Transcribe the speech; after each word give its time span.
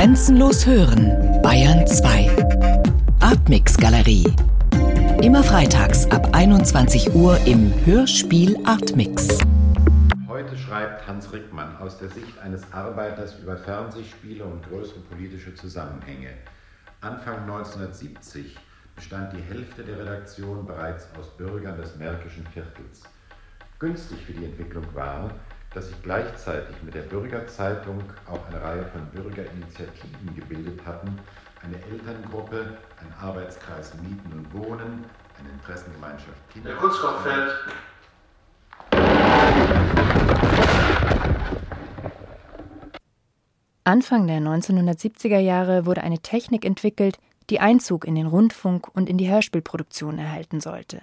Grenzenlos 0.00 0.64
hören, 0.64 1.42
Bayern 1.42 1.86
2. 1.86 2.30
Artmix 3.20 3.76
Galerie. 3.76 4.34
Immer 5.20 5.44
freitags 5.44 6.10
ab 6.10 6.30
21 6.32 7.14
Uhr 7.14 7.36
im 7.44 7.70
Hörspiel 7.84 8.56
Artmix. 8.64 9.28
Heute 10.26 10.56
schreibt 10.56 11.06
Hans 11.06 11.30
Rickmann 11.34 11.76
aus 11.76 11.98
der 11.98 12.08
Sicht 12.08 12.38
eines 12.38 12.62
Arbeiters 12.72 13.38
über 13.40 13.58
Fernsehspiele 13.58 14.42
und 14.42 14.66
größere 14.66 15.00
politische 15.00 15.54
Zusammenhänge. 15.54 16.30
Anfang 17.02 17.40
1970 17.40 18.56
bestand 18.96 19.34
die 19.34 19.42
Hälfte 19.42 19.84
der 19.84 19.98
Redaktion 19.98 20.64
bereits 20.64 21.08
aus 21.20 21.28
Bürgern 21.36 21.76
des 21.76 21.96
Märkischen 21.96 22.46
Viertels. 22.54 23.02
Günstig 23.78 24.24
für 24.24 24.32
die 24.32 24.46
Entwicklung 24.46 24.86
war, 24.94 25.30
dass 25.74 25.88
sich 25.88 26.02
gleichzeitig 26.02 26.74
mit 26.82 26.94
der 26.94 27.02
Bürgerzeitung 27.02 28.02
auch 28.26 28.44
eine 28.48 28.60
Reihe 28.60 28.84
von 28.86 29.06
Bürgerinitiativen 29.06 30.34
gebildet 30.34 30.84
hatten, 30.84 31.18
eine 31.62 31.76
Elterngruppe, 31.84 32.78
ein 33.00 33.14
Arbeitskreis 33.20 33.94
Mieten 34.02 34.32
und 34.32 34.52
Wohnen, 34.52 35.04
eine 35.38 35.48
Interessengemeinschaft 35.50 36.50
Kinder. 36.52 36.70
Der 36.70 36.78
Kunstkopf 36.78 37.22
fällt. 37.22 37.52
Anfang 43.84 44.26
der 44.26 44.40
1970er 44.40 45.38
Jahre 45.38 45.86
wurde 45.86 46.02
eine 46.02 46.18
Technik 46.18 46.64
entwickelt, 46.64 47.18
die 47.48 47.60
Einzug 47.60 48.04
in 48.04 48.14
den 48.14 48.26
Rundfunk 48.26 48.88
und 48.94 49.08
in 49.08 49.18
die 49.18 49.30
Hörspielproduktion 49.30 50.18
erhalten 50.18 50.60
sollte. 50.60 51.00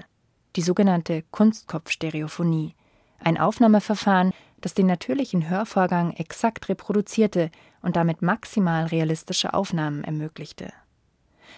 Die 0.56 0.62
sogenannte 0.62 1.23
Kunstkopfstereophonie. 1.31 2.76
Ein 3.20 3.38
Aufnahmeverfahren, 3.38 4.31
das 4.62 4.74
den 4.74 4.88
natürlichen 4.88 5.50
Hörvorgang 5.50 6.12
exakt 6.14 6.70
reproduzierte 6.70 7.52
und 7.82 7.96
damit 7.96 8.22
maximal 8.22 8.86
realistische 8.86 9.54
Aufnahmen 9.54 10.04
ermöglichte. 10.04 10.74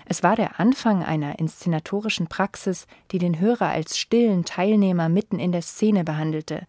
Es 0.05 0.23
war 0.23 0.35
der 0.35 0.59
Anfang 0.59 1.03
einer 1.03 1.39
inszenatorischen 1.39 2.27
Praxis, 2.27 2.87
die 3.11 3.17
den 3.17 3.39
Hörer 3.39 3.69
als 3.69 3.97
stillen 3.97 4.45
Teilnehmer 4.45 5.09
mitten 5.09 5.39
in 5.39 5.51
der 5.51 5.61
Szene 5.61 6.03
behandelte, 6.03 6.67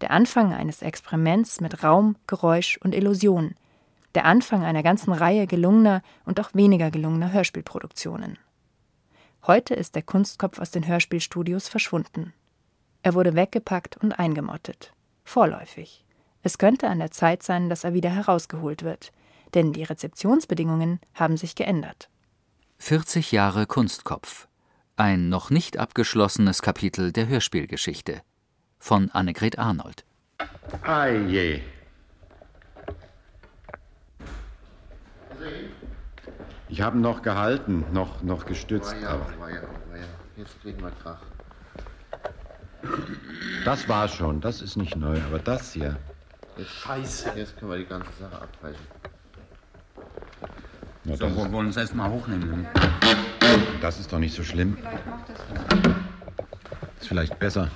der 0.00 0.10
Anfang 0.10 0.52
eines 0.52 0.82
Experiments 0.82 1.60
mit 1.60 1.82
Raum, 1.82 2.16
Geräusch 2.26 2.78
und 2.82 2.94
Illusion, 2.94 3.54
der 4.14 4.24
Anfang 4.24 4.64
einer 4.64 4.82
ganzen 4.82 5.12
Reihe 5.12 5.46
gelungener 5.46 6.02
und 6.24 6.38
auch 6.40 6.54
weniger 6.54 6.90
gelungener 6.90 7.32
Hörspielproduktionen. 7.32 8.38
Heute 9.46 9.74
ist 9.74 9.94
der 9.94 10.02
Kunstkopf 10.02 10.58
aus 10.58 10.70
den 10.70 10.86
Hörspielstudios 10.86 11.68
verschwunden. 11.68 12.32
Er 13.02 13.14
wurde 13.14 13.34
weggepackt 13.34 13.96
und 13.96 14.12
eingemottet. 14.12 14.92
Vorläufig. 15.24 16.04
Es 16.42 16.58
könnte 16.58 16.88
an 16.88 16.98
der 16.98 17.10
Zeit 17.10 17.42
sein, 17.42 17.68
dass 17.68 17.84
er 17.84 17.94
wieder 17.94 18.10
herausgeholt 18.10 18.82
wird, 18.82 19.12
denn 19.54 19.72
die 19.72 19.84
Rezeptionsbedingungen 19.84 21.00
haben 21.14 21.36
sich 21.36 21.54
geändert. 21.54 22.08
40 22.78 23.30
Jahre 23.30 23.66
Kunstkopf. 23.66 24.48
Ein 24.96 25.28
noch 25.28 25.50
nicht 25.50 25.78
abgeschlossenes 25.78 26.62
Kapitel 26.62 27.12
der 27.12 27.28
Hörspielgeschichte. 27.28 28.22
Von 28.78 29.10
Annegret 29.10 29.58
Arnold. 29.58 30.04
Je. 31.28 31.62
Ich 36.68 36.80
habe 36.80 36.98
noch 36.98 37.22
gehalten, 37.22 37.84
noch, 37.92 38.22
noch 38.22 38.46
gestützt. 38.46 38.94
Ja, 39.00 39.16
ja, 39.16 39.48
ja. 39.48 39.62
Jetzt 40.36 40.60
kriegen 40.60 40.80
wir 40.80 40.90
Krach. 40.90 41.20
Das 43.64 43.88
war 43.88 44.08
schon, 44.08 44.40
das 44.40 44.60
ist 44.60 44.76
nicht 44.76 44.96
neu, 44.96 45.18
aber 45.28 45.38
das 45.38 45.72
hier. 45.72 45.96
Jetzt, 46.56 46.70
Scheiße. 46.70 47.32
Jetzt 47.36 47.56
können 47.58 47.70
wir 47.70 47.78
die 47.78 47.86
ganze 47.86 48.10
Sache 48.20 48.42
abbrechen. 48.42 48.86
Na, 51.04 51.16
So, 51.16 51.26
das, 51.26 51.36
wir 51.36 51.52
wollen 51.52 51.66
uns 51.66 51.76
erstmal 51.76 52.10
hochnehmen. 52.10 52.66
das 53.80 54.00
ist 54.00 54.12
doch 54.12 54.18
nicht 54.18 54.34
so 54.34 54.42
schlimm. 54.42 54.76
Ist 57.00 57.08
vielleicht 57.08 57.38
besser. 57.38 57.70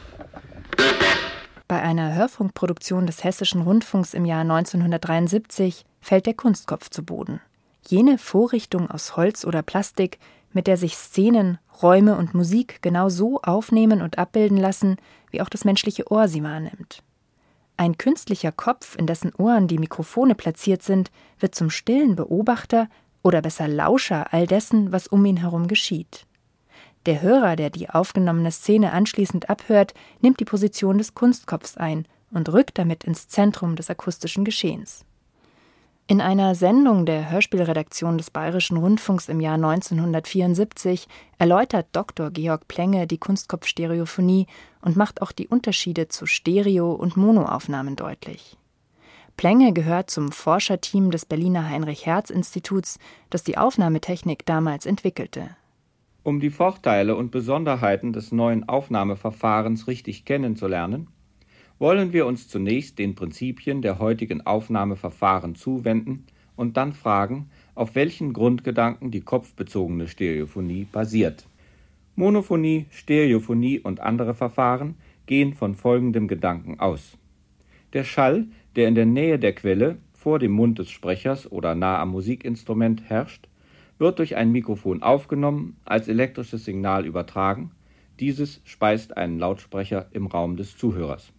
Bei 1.69 1.83
einer 1.83 2.15
Hörfunkproduktion 2.15 3.07
des 3.07 3.25
Hessischen 3.25 3.63
Rundfunks 3.63 4.15
im 4.15 4.25
Jahr 4.25 4.43
1973 4.43 5.85
fällt 6.01 6.27
der 6.27 6.35
Kunstkopf 6.35 6.91
zu 6.91 7.05
Boden. 7.05 7.41
Jene 7.89 8.19
Vorrichtung 8.19 8.91
aus 8.91 9.17
Holz 9.17 9.45
oder 9.45 9.63
Plastik, 9.63 10.19
mit 10.53 10.67
der 10.67 10.77
sich 10.77 10.97
Szenen, 10.97 11.59
Räume 11.83 12.17
und 12.17 12.35
Musik 12.35 12.81
genau 12.83 13.09
so 13.09 13.41
aufnehmen 13.43 14.03
und 14.03 14.19
abbilden 14.19 14.57
lassen, 14.57 14.97
wie 15.31 15.41
auch 15.41 15.49
das 15.49 15.65
menschliche 15.65 16.11
Ohr 16.11 16.29
sie 16.29 16.43
wahrnimmt. 16.43 17.03
Ein 17.77 17.99
künstlicher 17.99 18.53
Kopf, 18.53 18.97
in 18.97 19.07
dessen 19.07 19.35
Ohren 19.35 19.69
die 19.69 19.79
Mikrofone 19.79 20.35
platziert 20.35 20.83
sind, 20.83 21.11
wird 21.39 21.55
zum 21.55 21.69
stillen 21.69 22.17
Beobachter 22.17 22.89
oder 23.23 23.43
besser 23.43 23.69
Lauscher 23.69 24.33
all 24.33 24.47
dessen, 24.47 24.93
was 24.93 25.07
um 25.07 25.25
ihn 25.25 25.37
herum 25.37 25.69
geschieht. 25.69 26.27
Der 27.05 27.23
Hörer, 27.23 27.55
der 27.55 27.71
die 27.71 27.91
aufgenommene 27.91 28.51
Szene 28.51 28.93
anschließend 28.93 29.51
abhört, 29.51 29.95
nimmt 30.21 30.41
die 30.41 30.45
Position 30.45 30.99
des 30.99 31.15
Kunstkopfs 31.15 31.77
ein 31.77 32.07
und 32.31 32.49
rückt 32.53 32.79
damit 32.79 33.05
ins 33.05 33.29
Zentrum 33.29 33.77
des 33.77 33.91
akustischen 33.91 34.45
Geschehens. 34.45 35.05
In 36.09 36.21
einer 36.21 36.55
Sendung 36.55 37.05
der 37.05 37.33
Hörspielredaktion 37.33 38.17
des 38.17 38.31
Bayerischen 38.31 38.77
Rundfunks 38.77 39.29
im 39.29 39.41
Jahr 39.41 39.57
1974 39.57 41.09
erläutert 41.37 41.89
Dr. 41.91 42.31
Georg 42.31 42.69
Plenge 42.69 43.09
die 43.09 43.19
Kunstkopfstereophonie 43.19 44.47
und 44.83 44.97
macht 44.97 45.21
auch 45.21 45.33
die 45.33 45.49
Unterschiede 45.49 46.07
zu 46.07 46.27
Stereo- 46.27 46.93
und 46.93 47.17
Monoaufnahmen 47.17 47.97
deutlich. 47.97 48.57
Plenge 49.37 49.73
gehört 49.73 50.09
zum 50.09 50.31
Forscherteam 50.31 51.11
des 51.11 51.27
Berliner 51.27 51.69
Heinrich-Hertz-Instituts, 51.69 53.01
das 53.29 53.43
die 53.43 53.59
Aufnahmetechnik 53.59 54.47
damals 54.47 54.87
entwickelte. 54.87 55.57
Um 56.23 56.39
die 56.39 56.51
Vorteile 56.51 57.17
und 57.17 57.33
Besonderheiten 57.33 58.13
des 58.13 58.31
neuen 58.31 58.69
Aufnahmeverfahrens 58.69 59.89
richtig 59.89 60.25
kennenzulernen, 60.25 61.09
wollen 61.79 62.13
wir 62.13 62.27
uns 62.27 62.49
zunächst 62.49 62.99
den 62.99 63.15
Prinzipien 63.15 63.83
der 63.83 63.99
heutigen 63.99 64.47
Aufnahmeverfahren 64.47 65.55
zuwenden 65.55 66.25
und 66.57 66.77
dann 66.77 66.93
fragen, 66.93 67.51
auf 67.75 67.95
welchen 67.95 68.33
Grundgedanken 68.33 69.11
die 69.11 69.21
kopfbezogene 69.21 70.09
Stereophonie 70.09 70.87
basiert. 70.91 71.47
Monophonie, 72.15 72.87
Stereophonie 72.91 73.79
und 73.79 74.01
andere 74.01 74.35
Verfahren 74.35 74.95
gehen 75.27 75.53
von 75.53 75.75
folgendem 75.75 76.29
Gedanken 76.29 76.81
aus. 76.81 77.19
Der 77.93 78.05
Schall, 78.05 78.47
der 78.75 78.89
in 78.89 78.95
der 78.95 79.07
Nähe 79.07 79.39
der 79.39 79.55
Quelle, 79.55 79.99
vor 80.15 80.39
dem 80.39 80.53
Mund 80.53 80.79
des 80.79 80.91
Sprechers 80.91 81.51
oder 81.53 81.75
nah 81.75 82.01
am 82.01 82.11
Musikinstrument 82.11 83.03
herrscht, 83.09 83.49
wird 83.99 84.19
durch 84.19 84.37
ein 84.37 84.51
Mikrofon 84.51 85.03
aufgenommen, 85.03 85.77
als 85.85 86.09
elektrisches 86.09 86.65
Signal 86.65 87.07
übertragen. 87.07 87.71
Dieses 88.19 88.61
speist 88.65 89.17
einen 89.17 89.39
Lautsprecher 89.39 90.07
im 90.13 90.27
Raum 90.27 90.57
des 90.57 90.77
Zuhörers. 90.77 91.33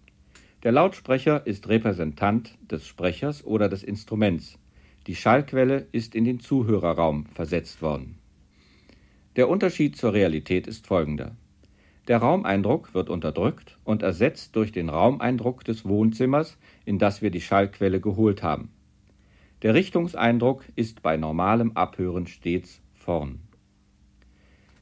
Der 0.68 0.74
Lautsprecher 0.74 1.48
ist 1.48 1.70
Repräsentant 1.70 2.58
des 2.70 2.86
Sprechers 2.86 3.46
oder 3.46 3.70
des 3.70 3.84
Instruments. 3.84 4.60
Die 5.08 5.16
Schallquelle 5.16 5.88
ist 5.94 6.14
in 6.14 6.26
den 6.26 6.42
Zuhörerraum 6.42 7.26
versetzt 7.28 7.82
worden. 7.82 8.18
Der 9.38 9.48
Unterschied 9.48 9.96
zur 9.96 10.12
Realität 10.12 10.68
ist 10.68 10.86
folgender. 10.86 11.38
Der 12.10 12.18
Raumeindruck 12.18 12.94
wird 12.94 13.10
unterdrückt 13.10 13.78
und 13.86 14.04
ersetzt 14.04 14.58
durch 14.58 14.74
den 14.74 14.90
Raumeindruck 14.90 15.64
des 15.64 15.86
Wohnzimmers, 15.86 16.58
in 16.84 17.00
das 17.00 17.22
wir 17.22 17.32
die 17.32 17.40
Schallquelle 17.40 18.02
geholt 18.02 18.44
haben. 18.44 18.68
Der 19.62 19.74
Richtungseindruck 19.74 20.66
ist 20.76 21.02
bei 21.02 21.16
normalem 21.16 21.78
Abhören 21.78 22.28
stets 22.28 22.82
vorn. 22.94 23.40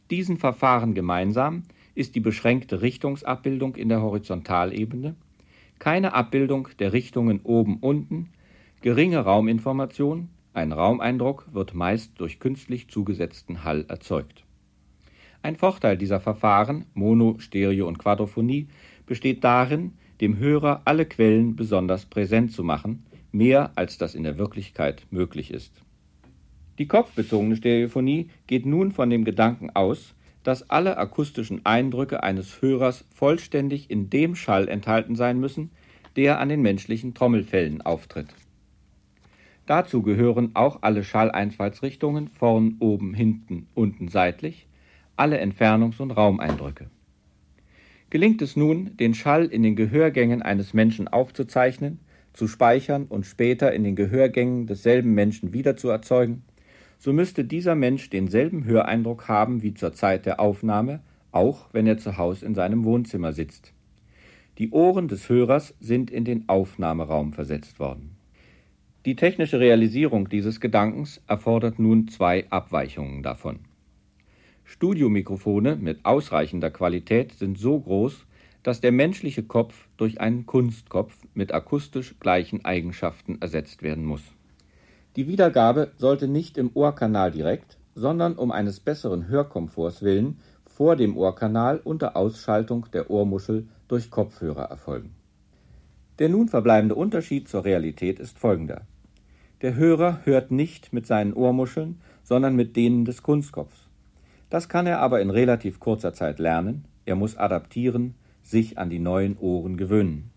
Diesen 0.10 0.38
Verfahren 0.38 0.96
gemeinsam 0.96 1.62
ist 1.94 2.16
die 2.16 2.22
beschränkte 2.22 2.82
Richtungsabbildung 2.82 3.76
in 3.76 3.90
der 3.90 4.02
Horizontalebene, 4.02 5.16
keine 5.80 6.14
Abbildung 6.14 6.70
der 6.80 6.94
Richtungen 6.94 7.42
oben 7.44 7.78
unten, 7.78 8.30
geringe 8.82 9.20
Rauminformation, 9.20 10.30
ein 10.54 10.72
Raumeindruck 10.72 11.48
wird 11.52 11.74
meist 11.74 12.14
durch 12.18 12.40
künstlich 12.40 12.88
zugesetzten 12.90 13.64
Hall 13.64 13.86
erzeugt. 13.90 14.44
Ein 15.42 15.58
Vorteil 15.58 15.98
dieser 15.98 16.20
Verfahren, 16.20 16.86
Mono, 16.94 17.36
Stereo 17.40 17.88
und 17.88 18.00
Quadrophonie, 18.00 18.68
besteht 19.06 19.44
darin, 19.44 19.94
dem 20.22 20.38
Hörer 20.38 20.82
alle 20.86 21.06
Quellen 21.06 21.56
besonders 21.56 22.06
präsent 22.06 22.52
zu 22.52 22.64
machen, 22.64 23.06
mehr 23.32 23.72
als 23.76 23.98
das 23.98 24.16
in 24.16 24.24
der 24.24 24.38
Wirklichkeit 24.38 25.06
möglich 25.12 25.52
ist. 25.52 25.74
Die 26.78 26.88
kopfbezogene 26.88 27.56
Stereophonie 27.56 28.30
geht 28.48 28.66
nun 28.66 28.92
von 28.92 29.10
dem 29.10 29.24
Gedanken 29.24 29.70
aus, 29.70 30.16
dass 30.46 30.70
alle 30.70 31.00
akustischen 31.00 31.66
Eindrücke 31.66 32.22
eines 32.22 32.62
Hörers 32.62 33.04
vollständig 33.10 33.90
in 33.90 34.12
dem 34.12 34.36
Schall 34.36 34.68
enthalten 34.68 35.16
sein 35.16 35.40
müssen, 35.40 35.72
der 36.16 36.40
an 36.40 36.50
den 36.50 36.62
menschlichen 36.62 37.16
Trommelfellen 37.16 37.82
auftritt. 37.82 38.28
Dazu 39.66 40.04
gehören 40.04 40.52
auch 40.54 40.84
alle 40.84 41.04
Schalleinfallsrichtungen 41.04 42.28
vorn, 42.28 42.76
oben, 42.80 43.16
hinten, 43.16 43.66
unten, 43.74 44.08
seitlich, 44.08 44.68
alle 45.16 45.42
Entfernungs- 45.42 46.00
und 46.00 46.12
Raumeindrücke. 46.12 46.92
Gelingt 48.12 48.44
es 48.44 48.56
nun, 48.56 48.96
den 48.98 49.16
Schall 49.16 49.46
in 49.46 49.64
den 49.64 49.76
Gehörgängen 49.76 50.44
eines 50.44 50.76
Menschen 50.76 51.08
aufzuzeichnen, 51.08 52.02
zu 52.34 52.48
speichern 52.48 53.06
und 53.10 53.26
später 53.26 53.74
in 53.74 53.84
den 53.84 53.96
Gehörgängen 53.96 54.68
desselben 54.68 55.16
Menschen 55.16 55.54
wieder 55.54 55.76
zu 55.76 55.90
erzeugen, 55.90 56.44
so 56.98 57.14
müsste 57.14 57.46
dieser 57.46 57.76
Mensch 57.76 58.10
denselben 58.10 58.66
Höreindruck 58.66 59.28
haben 59.28 59.62
wie 59.62 59.74
zur 59.74 59.94
Zeit 59.94 60.26
der 60.26 60.40
Aufnahme, 60.40 61.02
auch 61.32 61.68
wenn 61.72 61.88
er 61.88 61.98
zu 61.98 62.18
Hause 62.18 62.46
in 62.46 62.56
seinem 62.56 62.84
Wohnzimmer 62.86 63.34
sitzt. 63.34 63.74
Die 64.58 64.72
Ohren 64.72 65.08
des 65.08 65.28
Hörers 65.28 65.76
sind 65.80 66.10
in 66.10 66.24
den 66.24 66.48
Aufnahmeraum 66.48 67.34
versetzt 67.34 67.80
worden. 67.80 68.16
Die 69.06 69.16
technische 69.16 69.60
Realisierung 69.60 70.30
dieses 70.30 70.60
Gedankens 70.60 71.22
erfordert 71.28 71.78
nun 71.78 72.08
zwei 72.08 72.50
Abweichungen 72.50 73.22
davon. 73.22 73.60
Studiomikrofone 74.64 75.76
mit 75.76 76.06
ausreichender 76.06 76.72
Qualität 76.72 77.34
sind 77.34 77.60
so 77.60 77.80
groß, 77.80 78.26
dass 78.64 78.82
der 78.82 78.92
menschliche 78.92 79.44
Kopf 79.44 79.88
durch 79.98 80.20
einen 80.20 80.48
Kunstkopf 80.48 81.16
mit 81.36 81.54
akustisch 81.54 82.16
gleichen 82.20 82.66
Eigenschaften 82.66 83.40
ersetzt 83.42 83.84
werden 83.84 84.06
muss. 84.06 84.24
Die 85.16 85.28
Wiedergabe 85.28 85.92
sollte 85.98 86.28
nicht 86.28 86.58
im 86.58 86.72
Ohrkanal 86.74 87.32
direkt, 87.32 87.78
sondern 87.96 88.36
um 88.36 88.52
eines 88.52 88.82
besseren 88.82 89.28
Hörkomforts 89.28 90.02
willen 90.02 90.40
vor 90.66 90.98
dem 90.98 91.16
Ohrkanal 91.16 91.80
unter 91.82 92.18
Ausschaltung 92.18 92.88
der 92.92 93.10
Ohrmuschel 93.10 93.68
durch 93.88 94.12
Kopfhörer 94.12 94.64
erfolgen. 94.64 95.16
Der 96.20 96.28
nun 96.28 96.50
verbleibende 96.50 96.96
Unterschied 96.96 97.48
zur 97.48 97.64
Realität 97.64 98.20
ist 98.20 98.38
folgender. 98.38 98.82
Der 99.62 99.76
Hörer 99.76 100.20
hört 100.26 100.52
nicht 100.52 100.92
mit 100.92 101.08
seinen 101.08 101.34
Ohrmuscheln, 101.34 102.02
sondern 102.24 102.56
mit 102.58 102.76
denen 102.76 103.06
des 103.06 103.24
Kunstkopfs. 103.24 103.88
Das 104.50 104.68
kann 104.68 104.86
er 104.86 105.00
aber 105.00 105.22
in 105.22 105.30
relativ 105.30 105.80
kurzer 105.80 106.14
Zeit 106.14 106.40
lernen, 106.40 106.86
er 107.06 107.16
muss 107.16 107.38
adaptieren, 107.38 108.16
sich 108.44 108.78
an 108.78 108.90
die 108.90 109.00
neuen 109.00 109.38
Ohren 109.38 109.78
gewöhnen. 109.78 110.32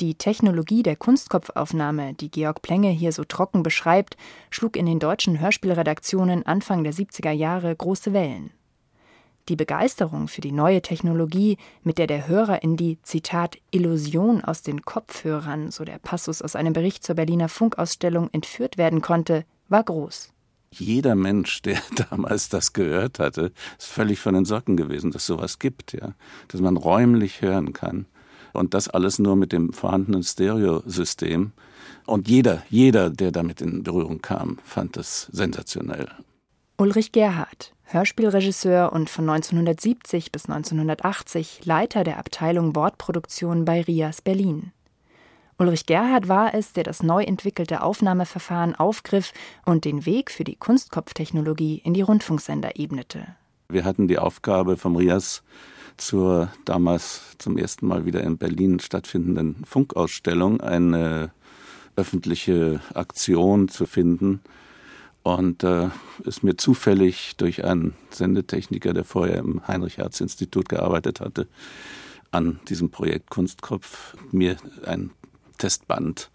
Die 0.00 0.16
Technologie 0.16 0.82
der 0.82 0.96
Kunstkopfaufnahme, 0.96 2.14
die 2.14 2.28
Georg 2.28 2.62
Plenge 2.62 2.90
hier 2.90 3.12
so 3.12 3.22
trocken 3.22 3.62
beschreibt, 3.62 4.16
schlug 4.50 4.76
in 4.76 4.86
den 4.86 4.98
deutschen 4.98 5.38
Hörspielredaktionen 5.38 6.44
Anfang 6.44 6.82
der 6.82 6.92
70er 6.92 7.30
Jahre 7.30 7.74
große 7.76 8.12
Wellen. 8.12 8.50
Die 9.48 9.54
Begeisterung 9.54 10.26
für 10.26 10.40
die 10.40 10.50
neue 10.50 10.82
Technologie, 10.82 11.58
mit 11.84 11.98
der 11.98 12.08
der 12.08 12.26
Hörer 12.26 12.64
in 12.64 12.76
die 12.76 12.98
Zitat 13.02 13.58
Illusion 13.70 14.42
aus 14.42 14.62
den 14.62 14.82
Kopfhörern, 14.82 15.70
so 15.70 15.84
der 15.84 16.00
Passus 16.00 16.42
aus 16.42 16.56
einem 16.56 16.72
Bericht 16.72 17.04
zur 17.04 17.14
Berliner 17.14 17.48
Funkausstellung, 17.48 18.30
entführt 18.32 18.78
werden 18.78 19.00
konnte, 19.00 19.44
war 19.68 19.84
groß. 19.84 20.30
Jeder 20.72 21.14
Mensch, 21.14 21.62
der 21.62 21.80
damals 22.10 22.48
das 22.48 22.72
gehört 22.72 23.20
hatte, 23.20 23.52
ist 23.78 23.86
völlig 23.86 24.18
von 24.18 24.34
den 24.34 24.44
Socken 24.44 24.76
gewesen, 24.76 25.12
dass 25.12 25.24
sowas 25.24 25.60
gibt, 25.60 25.92
ja, 25.92 26.14
dass 26.48 26.60
man 26.60 26.76
räumlich 26.76 27.42
hören 27.42 27.72
kann 27.72 28.06
und 28.54 28.72
das 28.72 28.88
alles 28.88 29.18
nur 29.18 29.36
mit 29.36 29.52
dem 29.52 29.72
vorhandenen 29.72 30.22
Stereosystem. 30.22 31.52
Und 32.06 32.28
jeder, 32.28 32.62
jeder, 32.70 33.10
der 33.10 33.32
damit 33.32 33.60
in 33.60 33.82
Berührung 33.82 34.22
kam, 34.22 34.58
fand 34.64 34.96
das 34.96 35.28
sensationell. 35.32 36.08
Ulrich 36.78 37.12
Gerhardt, 37.12 37.72
Hörspielregisseur 37.84 38.92
und 38.92 39.10
von 39.10 39.28
1970 39.28 40.32
bis 40.32 40.46
1980 40.46 41.64
Leiter 41.64 42.04
der 42.04 42.18
Abteilung 42.18 42.74
Wortproduktion 42.74 43.64
bei 43.64 43.82
Rias 43.82 44.22
Berlin. 44.22 44.72
Ulrich 45.56 45.86
Gerhard 45.86 46.28
war 46.28 46.52
es, 46.52 46.72
der 46.72 46.82
das 46.82 47.02
neu 47.02 47.22
entwickelte 47.22 47.82
Aufnahmeverfahren 47.82 48.74
aufgriff 48.74 49.32
und 49.64 49.84
den 49.84 50.04
Weg 50.04 50.32
für 50.32 50.42
die 50.42 50.56
Kunstkopftechnologie 50.56 51.80
in 51.84 51.94
die 51.94 52.02
Rundfunksender 52.02 52.76
ebnete. 52.76 53.36
Wir 53.68 53.84
hatten 53.84 54.08
die 54.08 54.18
Aufgabe 54.18 54.76
vom 54.76 54.96
RIAS 54.96 55.44
zur 55.96 56.50
damals 56.64 57.22
zum 57.38 57.58
ersten 57.58 57.86
Mal 57.86 58.04
wieder 58.04 58.22
in 58.22 58.38
Berlin 58.38 58.80
stattfindenden 58.80 59.64
Funkausstellung 59.64 60.60
eine 60.60 61.30
öffentliche 61.96 62.80
Aktion 62.94 63.68
zu 63.68 63.86
finden. 63.86 64.40
Und 65.22 65.64
äh, 65.64 65.88
ist 66.24 66.42
mir 66.42 66.56
zufällig 66.56 67.36
durch 67.38 67.64
einen 67.64 67.94
Sendetechniker, 68.10 68.92
der 68.92 69.04
vorher 69.04 69.38
im 69.38 69.66
Heinrich-Herz-Institut 69.66 70.68
gearbeitet 70.68 71.20
hatte, 71.20 71.48
an 72.30 72.60
diesem 72.68 72.90
Projekt 72.90 73.30
Kunstkopf 73.30 74.16
mir 74.32 74.56
ein 74.84 75.10
Testband 75.56 76.30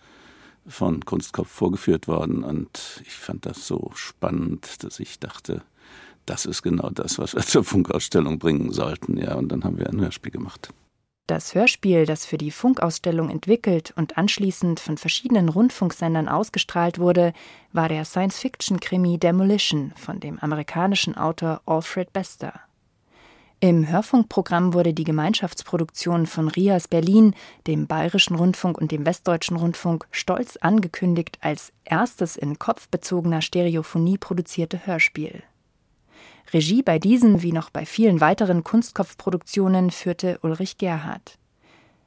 von 0.67 1.05
Kunstkopf 1.05 1.49
vorgeführt 1.49 2.07
worden 2.07 2.43
und 2.43 3.01
ich 3.05 3.13
fand 3.13 3.45
das 3.45 3.67
so 3.67 3.91
spannend, 3.95 4.83
dass 4.83 4.99
ich 4.99 5.19
dachte, 5.19 5.61
das 6.29 6.45
ist 6.45 6.61
genau 6.61 6.89
das, 6.89 7.17
was 7.17 7.35
wir 7.35 7.41
zur 7.45 7.63
Funkausstellung 7.63 8.39
bringen 8.39 8.71
sollten. 8.71 9.17
Ja, 9.17 9.35
und 9.35 9.49
dann 9.49 9.63
haben 9.63 9.77
wir 9.77 9.89
ein 9.89 9.99
Hörspiel 9.99 10.31
gemacht. 10.31 10.73
Das 11.27 11.53
Hörspiel, 11.53 12.07
das 12.07 12.25
für 12.25 12.39
die 12.39 12.49
Funkausstellung 12.49 13.29
entwickelt 13.29 13.93
und 13.95 14.17
anschließend 14.17 14.79
von 14.79 14.97
verschiedenen 14.97 15.49
Rundfunksendern 15.49 16.27
ausgestrahlt 16.27 16.97
wurde, 16.97 17.33
war 17.71 17.87
der 17.87 18.03
Science-Fiction-Krimi 18.03 19.19
Demolition 19.19 19.93
von 19.95 20.19
dem 20.19 20.39
amerikanischen 20.39 21.15
Autor 21.15 21.61
Alfred 21.67 22.11
Bester. 22.13 22.61
Im 23.59 23.87
Hörfunkprogramm 23.87 24.73
wurde 24.73 24.93
die 24.93 25.03
Gemeinschaftsproduktion 25.03 26.25
von 26.25 26.47
RIAS 26.47 26.87
Berlin, 26.87 27.35
dem 27.67 27.85
Bayerischen 27.85 28.35
Rundfunk 28.35 28.79
und 28.79 28.91
dem 28.91 29.05
Westdeutschen 29.05 29.57
Rundfunk 29.57 30.07
stolz 30.11 30.57
angekündigt 30.57 31.37
als 31.41 31.73
erstes 31.83 32.37
in 32.37 32.57
kopfbezogener 32.57 33.41
Stereophonie 33.41 34.17
produzierte 34.17 34.87
Hörspiel. 34.87 35.43
Regie 36.53 36.81
bei 36.81 36.99
diesen 36.99 37.41
wie 37.41 37.51
noch 37.51 37.69
bei 37.69 37.85
vielen 37.85 38.21
weiteren 38.21 38.63
Kunstkopfproduktionen 38.63 39.91
führte 39.91 40.39
Ulrich 40.41 40.77
Gerhardt. 40.77 41.37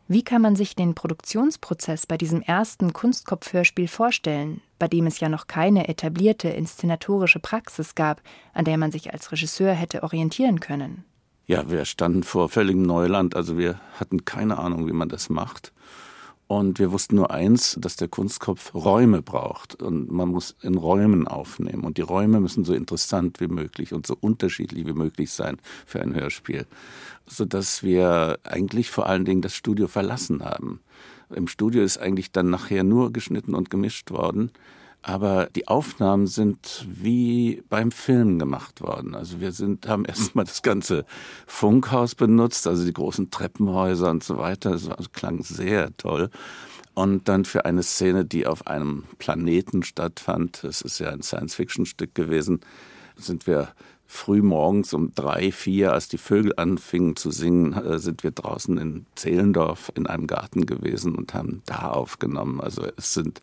Wie 0.08 0.24
kann 0.24 0.42
man 0.42 0.56
sich 0.56 0.74
den 0.74 0.94
Produktionsprozess 0.94 2.06
bei 2.06 2.18
diesem 2.18 2.42
ersten 2.42 2.92
Kunstkopfhörspiel 2.92 3.88
vorstellen, 3.88 4.60
bei 4.78 4.88
dem 4.88 5.06
es 5.06 5.20
ja 5.20 5.28
noch 5.28 5.46
keine 5.46 5.88
etablierte 5.88 6.48
inszenatorische 6.48 7.38
Praxis 7.38 7.94
gab, 7.94 8.20
an 8.52 8.64
der 8.64 8.78
man 8.78 8.92
sich 8.92 9.12
als 9.12 9.32
Regisseur 9.32 9.72
hätte 9.72 10.02
orientieren 10.02 10.60
können? 10.60 11.04
ja, 11.46 11.70
wir 11.70 11.84
standen 11.84 12.22
vor 12.22 12.48
völligem 12.48 12.82
Neuland. 12.82 13.36
Also 13.36 13.58
wir 13.58 13.80
hatten 13.98 14.24
keine 14.24 14.58
Ahnung, 14.58 14.86
wie 14.86 14.92
man 14.92 15.08
das 15.08 15.28
macht. 15.28 15.72
Und 16.58 16.78
wir 16.78 16.92
wussten 16.92 17.16
nur 17.16 17.30
eins, 17.30 17.78
dass 17.80 17.96
der 17.96 18.08
Kunstkopf 18.08 18.74
Räume 18.74 19.22
braucht. 19.22 19.82
Und 19.82 20.12
man 20.12 20.28
muss 20.28 20.54
in 20.60 20.74
Räumen 20.74 21.26
aufnehmen. 21.26 21.82
Und 21.82 21.96
die 21.96 22.02
Räume 22.02 22.40
müssen 22.40 22.66
so 22.66 22.74
interessant 22.74 23.40
wie 23.40 23.46
möglich 23.46 23.94
und 23.94 24.06
so 24.06 24.14
unterschiedlich 24.20 24.86
wie 24.86 24.92
möglich 24.92 25.30
sein 25.30 25.56
für 25.86 26.02
ein 26.02 26.14
Hörspiel. 26.14 26.66
Sodass 27.26 27.82
wir 27.82 28.38
eigentlich 28.44 28.90
vor 28.90 29.06
allen 29.06 29.24
Dingen 29.24 29.40
das 29.40 29.54
Studio 29.54 29.88
verlassen 29.88 30.44
haben. 30.44 30.80
Im 31.34 31.48
Studio 31.48 31.82
ist 31.82 31.96
eigentlich 31.96 32.32
dann 32.32 32.50
nachher 32.50 32.84
nur 32.84 33.14
geschnitten 33.14 33.54
und 33.54 33.70
gemischt 33.70 34.10
worden. 34.10 34.50
Aber 35.02 35.48
die 35.54 35.66
Aufnahmen 35.66 36.28
sind 36.28 36.86
wie 36.88 37.62
beim 37.68 37.90
Film 37.90 38.38
gemacht 38.38 38.80
worden. 38.80 39.16
Also 39.16 39.40
wir 39.40 39.52
sind, 39.52 39.88
haben 39.88 40.04
erstmal 40.06 40.44
das 40.44 40.62
ganze 40.62 41.04
Funkhaus 41.46 42.14
benutzt, 42.14 42.66
also 42.66 42.84
die 42.84 42.92
großen 42.92 43.30
Treppenhäuser 43.30 44.10
und 44.10 44.22
so 44.22 44.38
weiter. 44.38 44.70
Das 44.70 45.12
klang 45.12 45.42
sehr 45.42 45.96
toll. 45.96 46.30
Und 46.94 47.28
dann 47.28 47.44
für 47.44 47.64
eine 47.64 47.82
Szene, 47.82 48.24
die 48.24 48.46
auf 48.46 48.66
einem 48.66 49.04
Planeten 49.18 49.82
stattfand, 49.82 50.62
das 50.62 50.82
ist 50.82 50.98
ja 50.98 51.08
ein 51.08 51.22
Science-Fiction-Stück 51.22 52.14
gewesen, 52.14 52.60
sind 53.16 53.46
wir 53.46 53.68
früh 54.06 54.42
morgens 54.42 54.92
um 54.92 55.14
drei, 55.14 55.52
vier, 55.52 55.92
als 55.92 56.08
die 56.08 56.18
Vögel 56.18 56.52
anfingen 56.56 57.16
zu 57.16 57.30
singen, 57.30 57.72
äh, 57.72 57.98
sind 57.98 58.22
wir 58.22 58.30
draußen 58.30 58.76
in 58.76 59.06
Zehlendorf 59.14 59.90
in 59.94 60.06
einem 60.06 60.26
Garten 60.26 60.66
gewesen 60.66 61.14
und 61.14 61.32
haben 61.32 61.62
da 61.64 61.88
aufgenommen. 61.88 62.60
Also 62.60 62.86
es 62.96 63.14
sind 63.14 63.40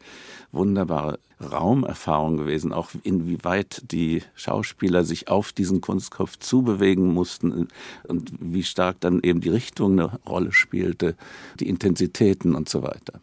wunderbare 0.51 1.17
Raumerfahrungen 1.41 2.37
gewesen, 2.37 2.73
auch 2.73 2.89
inwieweit 3.03 3.83
die 3.91 4.23
Schauspieler 4.35 5.03
sich 5.03 5.29
auf 5.29 5.51
diesen 5.51 5.81
Kunstkopf 5.81 6.37
zubewegen 6.37 7.13
mussten 7.13 7.67
und 8.07 8.31
wie 8.39 8.63
stark 8.63 8.99
dann 8.99 9.21
eben 9.23 9.41
die 9.41 9.49
Richtung 9.49 9.93
eine 9.93 10.19
Rolle 10.27 10.51
spielte, 10.51 11.15
die 11.59 11.69
Intensitäten 11.69 12.55
und 12.55 12.67
so 12.67 12.83
weiter. 12.83 13.21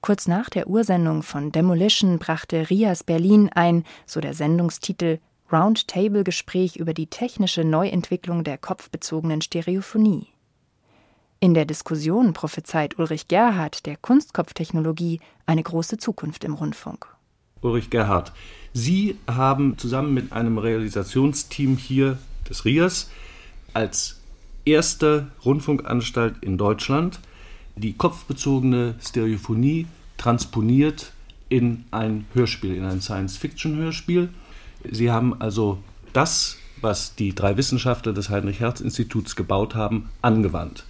Kurz 0.00 0.28
nach 0.28 0.48
der 0.48 0.68
Ursendung 0.68 1.22
von 1.22 1.52
Demolition 1.52 2.18
brachte 2.18 2.70
Rias 2.70 3.02
Berlin 3.02 3.50
ein, 3.52 3.84
so 4.06 4.20
der 4.20 4.32
Sendungstitel, 4.32 5.18
Roundtable-Gespräch 5.50 6.76
über 6.76 6.94
die 6.94 7.06
technische 7.06 7.64
Neuentwicklung 7.64 8.44
der 8.44 8.58
kopfbezogenen 8.58 9.40
Stereophonie. 9.40 10.28
In 11.40 11.54
der 11.54 11.64
Diskussion 11.64 12.32
prophezeit 12.32 12.98
Ulrich 12.98 13.28
Gerhardt 13.28 13.86
der 13.86 13.96
Kunstkopftechnologie 13.96 15.20
eine 15.46 15.62
große 15.62 15.96
Zukunft 15.96 16.44
im 16.44 16.54
Rundfunk. 16.54 17.17
Ulrich 17.62 17.90
Gerhardt, 17.90 18.32
Sie 18.72 19.16
haben 19.26 19.78
zusammen 19.78 20.14
mit 20.14 20.32
einem 20.32 20.58
Realisationsteam 20.58 21.76
hier 21.76 22.18
des 22.48 22.64
RIAS 22.64 23.10
als 23.74 24.20
erste 24.64 25.28
Rundfunkanstalt 25.44 26.36
in 26.42 26.58
Deutschland 26.58 27.18
die 27.78 27.92
kopfbezogene 27.92 28.96
Stereophonie 29.00 29.86
transponiert 30.16 31.12
in 31.48 31.84
ein 31.90 32.26
Hörspiel, 32.34 32.74
in 32.74 32.84
ein 32.84 33.00
Science-Fiction-Hörspiel. 33.00 34.30
Sie 34.90 35.10
haben 35.10 35.40
also 35.40 35.78
das, 36.12 36.56
was 36.80 37.14
die 37.14 37.34
drei 37.34 37.56
Wissenschaftler 37.56 38.12
des 38.12 38.30
Heinrich-Herz-Instituts 38.30 39.36
gebaut 39.36 39.74
haben, 39.74 40.10
angewandt. 40.22 40.84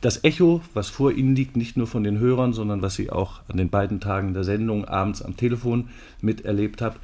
Das 0.00 0.22
Echo, 0.24 0.60
was 0.74 0.88
vor 0.88 1.12
Ihnen 1.12 1.34
liegt, 1.34 1.56
nicht 1.56 1.76
nur 1.76 1.86
von 1.86 2.04
den 2.04 2.18
Hörern, 2.18 2.52
sondern 2.52 2.82
was 2.82 2.94
Sie 2.94 3.10
auch 3.10 3.40
an 3.48 3.56
den 3.56 3.68
beiden 3.68 4.00
Tagen 4.00 4.34
der 4.34 4.44
Sendung 4.44 4.84
abends 4.84 5.22
am 5.22 5.36
Telefon 5.36 5.88
miterlebt 6.20 6.80
haben. 6.80 6.96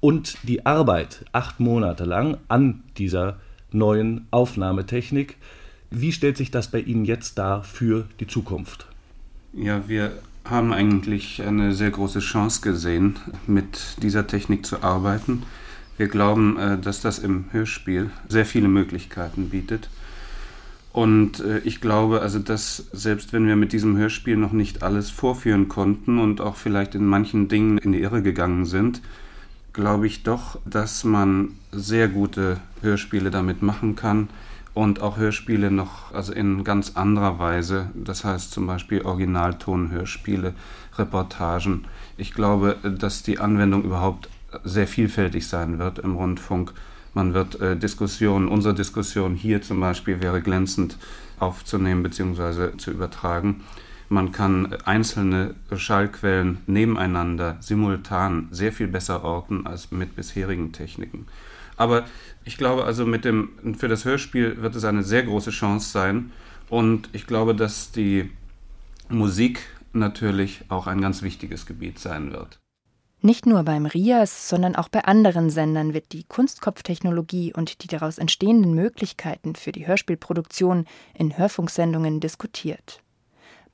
Und 0.00 0.38
die 0.44 0.64
Arbeit 0.64 1.24
acht 1.32 1.60
Monate 1.60 2.04
lang 2.04 2.38
an 2.48 2.82
dieser 2.96 3.38
neuen 3.72 4.26
Aufnahmetechnik. 4.30 5.36
Wie 5.90 6.12
stellt 6.12 6.36
sich 6.36 6.50
das 6.50 6.70
bei 6.70 6.80
Ihnen 6.80 7.04
jetzt 7.04 7.36
dar 7.38 7.64
für 7.64 8.06
die 8.20 8.26
Zukunft? 8.26 8.86
Ja, 9.52 9.88
wir 9.88 10.12
haben 10.44 10.72
eigentlich 10.72 11.42
eine 11.42 11.74
sehr 11.74 11.90
große 11.90 12.20
Chance 12.20 12.60
gesehen, 12.62 13.18
mit 13.46 13.96
dieser 14.02 14.26
Technik 14.26 14.64
zu 14.64 14.82
arbeiten. 14.82 15.42
Wir 15.96 16.08
glauben, 16.08 16.58
äh, 16.58 16.78
dass 16.78 17.00
das 17.00 17.18
im 17.18 17.46
Hörspiel 17.50 18.10
sehr 18.28 18.46
viele 18.46 18.68
Möglichkeiten 18.68 19.50
bietet. 19.50 19.90
Und 20.92 21.40
äh, 21.40 21.58
ich 21.60 21.80
glaube, 21.80 22.20
also 22.20 22.38
dass 22.38 22.88
selbst 22.92 23.32
wenn 23.32 23.46
wir 23.46 23.56
mit 23.56 23.72
diesem 23.72 23.96
Hörspiel 23.96 24.36
noch 24.36 24.52
nicht 24.52 24.82
alles 24.82 25.10
vorführen 25.10 25.68
konnten 25.68 26.18
und 26.18 26.40
auch 26.40 26.56
vielleicht 26.56 26.94
in 26.94 27.06
manchen 27.06 27.48
Dingen 27.48 27.78
in 27.78 27.92
die 27.92 28.00
Irre 28.00 28.22
gegangen 28.22 28.64
sind, 28.64 29.00
glaube 29.72 30.06
ich 30.06 30.24
doch, 30.24 30.58
dass 30.64 31.04
man 31.04 31.52
sehr 31.70 32.08
gute 32.08 32.58
Hörspiele 32.82 33.30
damit 33.30 33.62
machen 33.62 33.94
kann 33.94 34.28
und 34.74 35.00
auch 35.00 35.16
Hörspiele 35.16 35.70
noch 35.70 36.12
also 36.12 36.32
in 36.32 36.64
ganz 36.64 36.96
anderer 36.96 37.38
Weise, 37.38 37.90
das 37.94 38.24
heißt 38.24 38.50
zum 38.50 38.66
Beispiel 38.66 39.02
Originaltonhörspiele, 39.02 40.54
Reportagen. 40.98 41.84
Ich 42.16 42.34
glaube, 42.34 42.76
dass 42.98 43.22
die 43.22 43.38
Anwendung 43.38 43.84
überhaupt 43.84 44.28
sehr 44.64 44.88
vielfältig 44.88 45.46
sein 45.46 45.78
wird 45.78 46.00
im 46.00 46.16
Rundfunk 46.16 46.72
man 47.14 47.34
wird 47.34 47.60
äh, 47.60 47.76
Diskussionen, 47.76 48.48
unsere 48.48 48.74
Diskussion 48.74 49.34
hier 49.34 49.62
zum 49.62 49.80
Beispiel 49.80 50.20
wäre 50.20 50.40
glänzend 50.40 50.96
aufzunehmen 51.38 52.02
bzw. 52.02 52.76
zu 52.76 52.90
übertragen. 52.90 53.62
Man 54.08 54.32
kann 54.32 54.74
einzelne 54.84 55.54
Schallquellen 55.76 56.58
nebeneinander 56.66 57.56
simultan 57.60 58.48
sehr 58.50 58.72
viel 58.72 58.88
besser 58.88 59.24
orten 59.24 59.66
als 59.66 59.92
mit 59.92 60.16
bisherigen 60.16 60.72
Techniken. 60.72 61.26
Aber 61.76 62.04
ich 62.44 62.58
glaube 62.58 62.84
also, 62.84 63.06
mit 63.06 63.24
dem, 63.24 63.50
für 63.78 63.88
das 63.88 64.04
Hörspiel 64.04 64.60
wird 64.60 64.74
es 64.74 64.84
eine 64.84 65.02
sehr 65.02 65.22
große 65.22 65.50
Chance 65.50 65.90
sein. 65.90 66.32
Und 66.68 67.08
ich 67.12 67.26
glaube, 67.26 67.54
dass 67.54 67.90
die 67.90 68.30
Musik 69.08 69.60
natürlich 69.92 70.62
auch 70.68 70.86
ein 70.86 71.00
ganz 71.00 71.22
wichtiges 71.22 71.66
Gebiet 71.66 71.98
sein 71.98 72.32
wird. 72.32 72.59
Nicht 73.22 73.44
nur 73.44 73.64
beim 73.64 73.84
RIAS, 73.84 74.48
sondern 74.48 74.76
auch 74.76 74.88
bei 74.88 75.04
anderen 75.04 75.50
Sendern 75.50 75.92
wird 75.92 76.12
die 76.12 76.24
Kunstkopftechnologie 76.24 77.52
und 77.52 77.82
die 77.82 77.86
daraus 77.86 78.16
entstehenden 78.16 78.72
Möglichkeiten 78.72 79.56
für 79.56 79.72
die 79.72 79.86
Hörspielproduktion 79.86 80.86
in 81.12 81.36
Hörfunksendungen 81.36 82.20
diskutiert. 82.20 83.02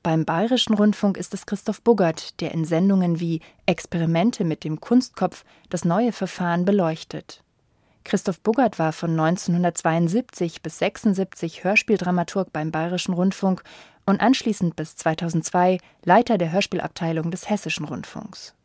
Beim 0.03 0.25
Bayerischen 0.25 0.73
Rundfunk 0.73 1.15
ist 1.15 1.33
es 1.33 1.45
Christoph 1.45 1.81
Buggert, 1.81 2.41
der 2.41 2.51
in 2.51 2.65
Sendungen 2.65 3.21
wie 3.21 3.39
Experimente 3.65 4.43
mit 4.43 4.65
dem 4.65 4.81
Kunstkopf 4.81 5.45
das 5.69 5.85
neue 5.85 6.11
Verfahren 6.11 6.65
beleuchtet. 6.65 7.41
Christoph 8.03 8.41
Buggert 8.41 8.79
war 8.79 8.91
von 8.91 9.11
1972 9.11 10.61
bis 10.61 10.79
76 10.79 11.63
Hörspieldramaturg 11.63 12.51
beim 12.51 12.71
Bayerischen 12.71 13.13
Rundfunk 13.13 13.63
und 14.05 14.19
anschließend 14.19 14.75
bis 14.75 14.97
2002 14.97 15.77
Leiter 16.03 16.37
der 16.37 16.51
Hörspielabteilung 16.51 17.31
des 17.31 17.49
Hessischen 17.49 17.85
Rundfunks. 17.85 18.56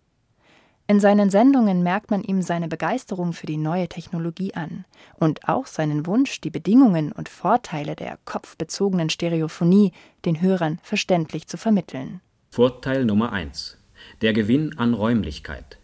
In 0.93 1.01
seinen 1.01 1.31
Sendungen 1.31 1.83
merkt 1.83 2.11
man 2.11 2.23
ihm 2.23 2.43
seine 2.43 2.69
Begeisterung 2.69 3.33
für 3.33 3.47
die 3.47 3.57
neue 3.57 3.89
Technologie 3.89 4.53
an 4.53 4.85
und 5.15 5.49
auch 5.49 5.65
seinen 5.65 6.05
Wunsch, 6.05 6.43
die 6.43 6.51
Bedingungen 6.51 7.13
und 7.13 7.31
Vorteile 7.31 7.97
der 7.97 8.19
kopfbezogenen 8.27 9.09
Stereophonie 9.09 9.93
den 10.27 10.43
Hörern 10.43 10.79
verständlich 10.83 11.47
zu 11.47 11.57
vermitteln. 11.57 12.21
Vorteil 12.51 13.07
Nummer 13.07 13.33
1. 13.33 13.79
Der 14.21 14.35
Gewinn 14.35 14.77
an 14.77 14.93
Räumlichkeit. 14.93 15.79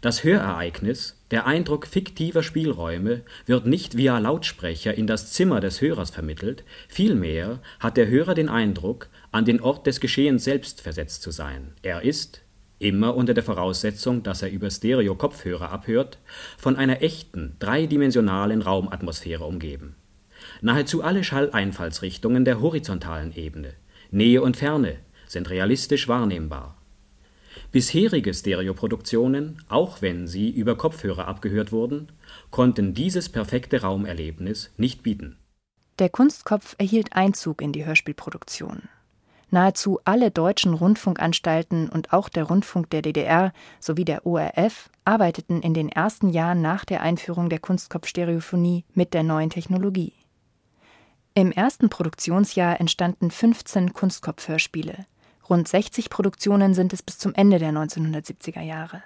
Das 0.00 0.24
Hörereignis, 0.24 1.20
der 1.30 1.44
Eindruck 1.44 1.86
fiktiver 1.86 2.42
Spielräume, 2.42 3.20
wird 3.44 3.66
nicht 3.66 3.98
via 3.98 4.18
Lautsprecher 4.18 4.94
in 4.94 5.06
das 5.06 5.34
Zimmer 5.34 5.60
des 5.60 5.82
Hörers 5.82 6.08
vermittelt, 6.08 6.64
vielmehr 6.88 7.60
hat 7.80 7.98
der 7.98 8.08
Hörer 8.08 8.32
den 8.32 8.48
Eindruck, 8.48 9.10
an 9.30 9.44
den 9.44 9.60
Ort 9.60 9.86
des 9.86 10.00
Geschehens 10.00 10.42
selbst 10.42 10.80
versetzt 10.80 11.20
zu 11.20 11.30
sein. 11.30 11.74
Er 11.82 12.00
ist, 12.00 12.40
immer 12.78 13.16
unter 13.16 13.34
der 13.34 13.44
Voraussetzung, 13.44 14.22
dass 14.22 14.42
er 14.42 14.50
über 14.50 14.70
Stereo-Kopfhörer 14.70 15.70
abhört, 15.70 16.18
von 16.58 16.76
einer 16.76 17.02
echten, 17.02 17.56
dreidimensionalen 17.58 18.62
Raumatmosphäre 18.62 19.44
umgeben. 19.44 19.94
Nahezu 20.60 21.02
alle 21.02 21.24
Schalleinfallsrichtungen 21.24 22.44
der 22.44 22.60
horizontalen 22.60 23.34
Ebene, 23.34 23.74
Nähe 24.10 24.42
und 24.42 24.56
Ferne, 24.56 24.98
sind 25.26 25.50
realistisch 25.50 26.08
wahrnehmbar. 26.08 26.76
Bisherige 27.72 28.32
Stereoproduktionen, 28.32 29.62
auch 29.68 30.02
wenn 30.02 30.26
sie 30.26 30.50
über 30.50 30.76
Kopfhörer 30.76 31.26
abgehört 31.26 31.72
wurden, 31.72 32.12
konnten 32.50 32.94
dieses 32.94 33.28
perfekte 33.28 33.82
Raumerlebnis 33.82 34.70
nicht 34.76 35.02
bieten. 35.02 35.36
Der 35.98 36.10
Kunstkopf 36.10 36.74
erhielt 36.78 37.14
Einzug 37.14 37.62
in 37.62 37.72
die 37.72 37.86
Hörspielproduktion. 37.86 38.82
Nahezu 39.50 40.00
alle 40.04 40.30
deutschen 40.30 40.74
Rundfunkanstalten 40.74 41.88
und 41.88 42.12
auch 42.12 42.28
der 42.28 42.44
Rundfunk 42.44 42.90
der 42.90 43.02
DDR 43.02 43.52
sowie 43.78 44.04
der 44.04 44.26
ORF 44.26 44.90
arbeiteten 45.04 45.62
in 45.62 45.72
den 45.72 45.88
ersten 45.88 46.28
Jahren 46.28 46.62
nach 46.62 46.84
der 46.84 47.00
Einführung 47.00 47.48
der 47.48 47.60
Kunstkopfstereophonie 47.60 48.84
mit 48.94 49.14
der 49.14 49.22
neuen 49.22 49.50
Technologie. 49.50 50.12
Im 51.34 51.52
ersten 51.52 51.90
Produktionsjahr 51.90 52.80
entstanden 52.80 53.30
15 53.30 53.92
Kunstkopfhörspiele. 53.92 55.06
Rund 55.48 55.68
60 55.68 56.10
Produktionen 56.10 56.74
sind 56.74 56.92
es 56.92 57.02
bis 57.02 57.18
zum 57.18 57.34
Ende 57.34 57.58
der 57.58 57.70
1970er 57.70 58.62
Jahre. 58.62 59.02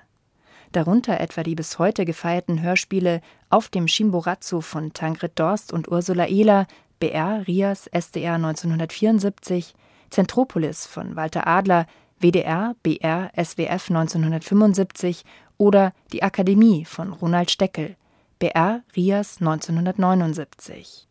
Darunter 0.73 1.21
etwa 1.21 1.43
die 1.43 1.57
bis 1.57 1.79
heute 1.79 2.05
gefeierten 2.05 2.63
Hörspiele 2.63 3.21
Auf 3.51 3.69
dem 3.69 3.87
Chimborazo 3.87 4.61
von 4.61 4.93
Tangrid 4.93 5.33
Dorst 5.35 5.73
und 5.73 5.91
Ursula 5.91 6.27
Ehler, 6.29 6.67
BR 7.01 7.47
Rias 7.47 7.89
SDR 7.89 8.35
1974, 8.35 9.75
Zentropolis 10.11 10.87
von 10.87 11.17
Walter 11.17 11.47
Adler, 11.47 11.87
WDR, 12.19 12.75
BR, 12.83 13.31
SWF 13.37 13.90
1975 13.90 15.25
oder 15.57 15.93
Die 16.12 16.23
Akademie 16.23 16.85
von 16.85 17.12
Ronald 17.12 17.50
Steckel, 17.50 17.97
BR, 18.38 18.83
Rias 18.97 19.38
1979. 19.40 21.07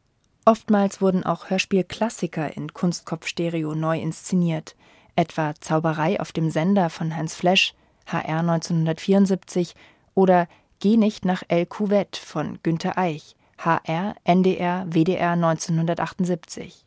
Oftmals 0.45 1.01
wurden 1.01 1.23
auch 1.23 1.49
Hörspielklassiker 1.49 2.55
in 2.55 2.73
Kunstkopfstereo 2.73 3.75
neu 3.75 3.99
inszeniert, 3.99 4.75
etwa 5.15 5.53
Zauberei 5.59 6.19
auf 6.19 6.31
dem 6.31 6.49
Sender 6.49 6.89
von 6.89 7.15
Hans 7.15 7.35
Flesch, 7.35 7.73
HR 8.07 8.39
1974 8.39 9.75
oder 10.15 10.47
Geh 10.79 10.95
nicht 10.95 11.25
nach 11.25 11.43
El 11.49 11.65
Cuvette 11.65 12.19
von 12.19 12.57
Günter 12.63 12.97
Eich, 12.97 13.35
HR, 13.57 14.15
NDR, 14.23 14.85
WDR 14.89 15.31
1978. 15.33 16.85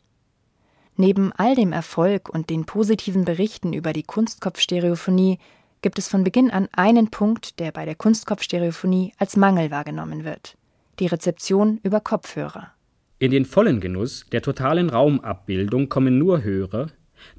Neben 0.95 1.31
all 1.33 1.55
dem 1.55 1.71
Erfolg 1.71 2.29
und 2.29 2.49
den 2.49 2.65
positiven 2.65 3.25
Berichten 3.25 3.73
über 3.73 3.93
die 3.93 4.03
Kunstkopfstereophonie 4.03 5.39
gibt 5.81 5.97
es 5.97 6.07
von 6.07 6.23
Beginn 6.23 6.51
an 6.51 6.69
einen 6.71 7.09
Punkt, 7.09 7.59
der 7.59 7.71
bei 7.71 7.85
der 7.85 7.95
Kunstkopfstereophonie 7.95 9.11
als 9.17 9.35
Mangel 9.35 9.71
wahrgenommen 9.71 10.23
wird: 10.23 10.55
die 10.99 11.07
Rezeption 11.07 11.79
über 11.83 11.99
Kopfhörer. 11.99 12.71
In 13.17 13.31
den 13.31 13.45
vollen 13.45 13.79
Genuss 13.79 14.25
der 14.31 14.41
totalen 14.41 14.89
Raumabbildung 14.89 15.89
kommen 15.89 16.19
nur 16.19 16.43
Hörer, 16.43 16.87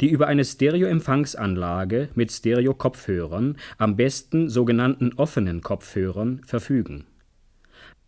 die 0.01 0.09
über 0.09 0.27
eine 0.27 0.45
Stereoempfangsanlage 0.45 2.09
mit 2.15 2.33
Stereo-Kopfhörern, 2.33 3.57
am 3.79 3.97
besten 3.97 4.49
sogenannten 4.49 5.13
offenen 5.15 5.61
Kopfhörern, 5.61 6.41
verfügen. 6.45 7.07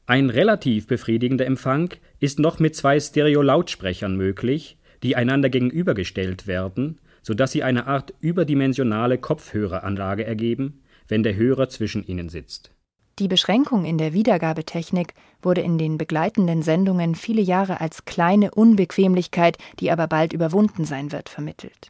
Ein 0.06 0.30
relativ 0.30 0.86
befriedigender 0.86 1.46
Empfang 1.46 1.90
ist 2.18 2.38
noch 2.38 2.58
mit 2.58 2.74
zwei 2.74 2.98
Stereo-Lautsprechern 2.98 4.16
möglich 4.16 4.78
die 5.06 5.14
einander 5.14 5.48
gegenübergestellt 5.48 6.48
werden, 6.48 6.98
so 7.22 7.32
dass 7.32 7.52
sie 7.52 7.62
eine 7.62 7.86
Art 7.86 8.12
überdimensionale 8.18 9.18
Kopfhöreranlage 9.18 10.26
ergeben, 10.26 10.82
wenn 11.06 11.22
der 11.22 11.36
Hörer 11.36 11.68
zwischen 11.68 12.04
ihnen 12.04 12.28
sitzt. 12.28 12.72
Die 13.20 13.28
Beschränkung 13.28 13.84
in 13.84 13.98
der 13.98 14.12
Wiedergabetechnik 14.12 15.14
wurde 15.40 15.60
in 15.60 15.78
den 15.78 15.96
begleitenden 15.96 16.62
Sendungen 16.62 17.14
viele 17.14 17.40
Jahre 17.40 17.80
als 17.80 18.04
kleine 18.04 18.50
Unbequemlichkeit, 18.50 19.58
die 19.78 19.92
aber 19.92 20.08
bald 20.08 20.32
überwunden 20.32 20.84
sein 20.84 21.12
wird, 21.12 21.28
vermittelt. 21.28 21.88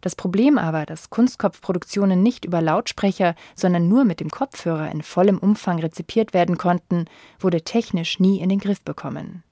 Das 0.00 0.14
Problem 0.14 0.58
aber, 0.58 0.86
dass 0.86 1.10
Kunstkopfproduktionen 1.10 2.22
nicht 2.22 2.44
über 2.44 2.62
Lautsprecher, 2.62 3.34
sondern 3.56 3.88
nur 3.88 4.04
mit 4.04 4.20
dem 4.20 4.30
Kopfhörer 4.30 4.92
in 4.92 5.02
vollem 5.02 5.38
Umfang 5.38 5.80
rezipiert 5.80 6.34
werden 6.34 6.56
konnten, 6.56 7.06
wurde 7.40 7.62
technisch 7.62 8.20
nie 8.20 8.38
in 8.38 8.48
den 8.48 8.60
Griff 8.60 8.80
bekommen. 8.82 9.42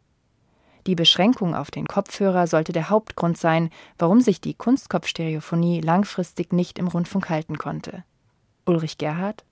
Die 0.87 0.95
Beschränkung 0.95 1.57
auf 1.57 1.73
den 1.73 1.87
Kopfhörer 1.87 2.47
sollte 2.47 2.73
der 2.73 2.91
Hauptgrund 2.91 3.37
sein, 3.37 3.71
warum 3.99 4.21
sich 4.21 4.41
die 4.41 4.55
Kunstkopfstereophonie 4.55 5.81
langfristig 5.81 6.53
nicht 6.53 6.79
im 6.79 6.87
Rundfunk 6.87 7.29
halten 7.29 7.59
konnte. 7.59 8.05
Ulrich 8.67 8.97
Gerhard 8.97 9.45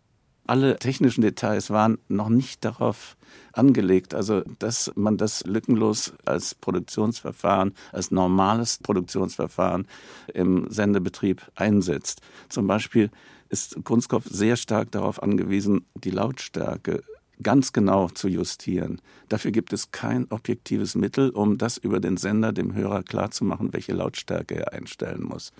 Alle 0.46 0.76
technischen 0.76 1.22
Details 1.22 1.70
waren 1.70 1.98
noch 2.06 2.28
nicht 2.28 2.64
darauf 2.64 3.16
angelegt, 3.52 4.14
also 4.14 4.42
dass 4.60 4.92
man 4.94 5.16
das 5.16 5.44
lückenlos 5.44 6.12
als 6.24 6.54
Produktionsverfahren, 6.54 7.74
als 7.90 8.12
normales 8.12 8.78
Produktionsverfahren 8.78 9.88
im 10.32 10.70
Sendebetrieb 10.70 11.42
einsetzt. 11.56 12.20
Zum 12.48 12.68
Beispiel 12.68 13.10
ist 13.48 13.82
Kunstkopf 13.82 14.26
sehr 14.30 14.54
stark 14.54 14.92
darauf 14.92 15.20
angewiesen, 15.20 15.86
die 15.94 16.10
Lautstärke 16.10 17.02
ganz 17.42 17.72
genau 17.72 18.08
zu 18.08 18.28
justieren. 18.28 19.00
Dafür 19.28 19.50
gibt 19.50 19.72
es 19.72 19.90
kein 19.90 20.30
objektives 20.30 20.94
Mittel, 20.94 21.30
um 21.30 21.58
das 21.58 21.76
über 21.76 22.00
den 22.00 22.16
Sender 22.16 22.52
dem 22.52 22.74
Hörer 22.74 23.02
klarzumachen, 23.02 23.72
welche 23.72 23.92
Lautstärke 23.92 24.56
er 24.56 24.72
einstellen 24.72 25.22
muss. 25.22 25.52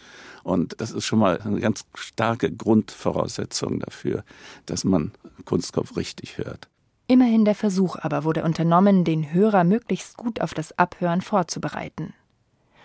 Und 0.43 0.81
das 0.81 0.93
ist 0.93 1.05
schon 1.05 1.19
mal 1.19 1.41
eine 1.41 1.61
ganz 1.61 1.85
starke 1.95 2.53
Grundvoraussetzung 2.53 3.81
dafür, 3.81 4.25
dass 4.67 4.85
man 4.85 5.13
Kunstkopf 5.45 5.97
richtig 5.97 6.39
hört. 6.39 6.69
Immerhin 7.07 7.45
der 7.45 7.55
Versuch 7.55 7.97
aber 8.01 8.25
wurde 8.25 8.45
unternommen, 8.45 9.05
den 9.05 9.33
Hörer 9.33 9.65
möglichst 9.65 10.17
gut 10.17 10.41
auf 10.41 10.55
das 10.55 10.79
Abhören 10.79 11.21
vorzubereiten. 11.21 12.15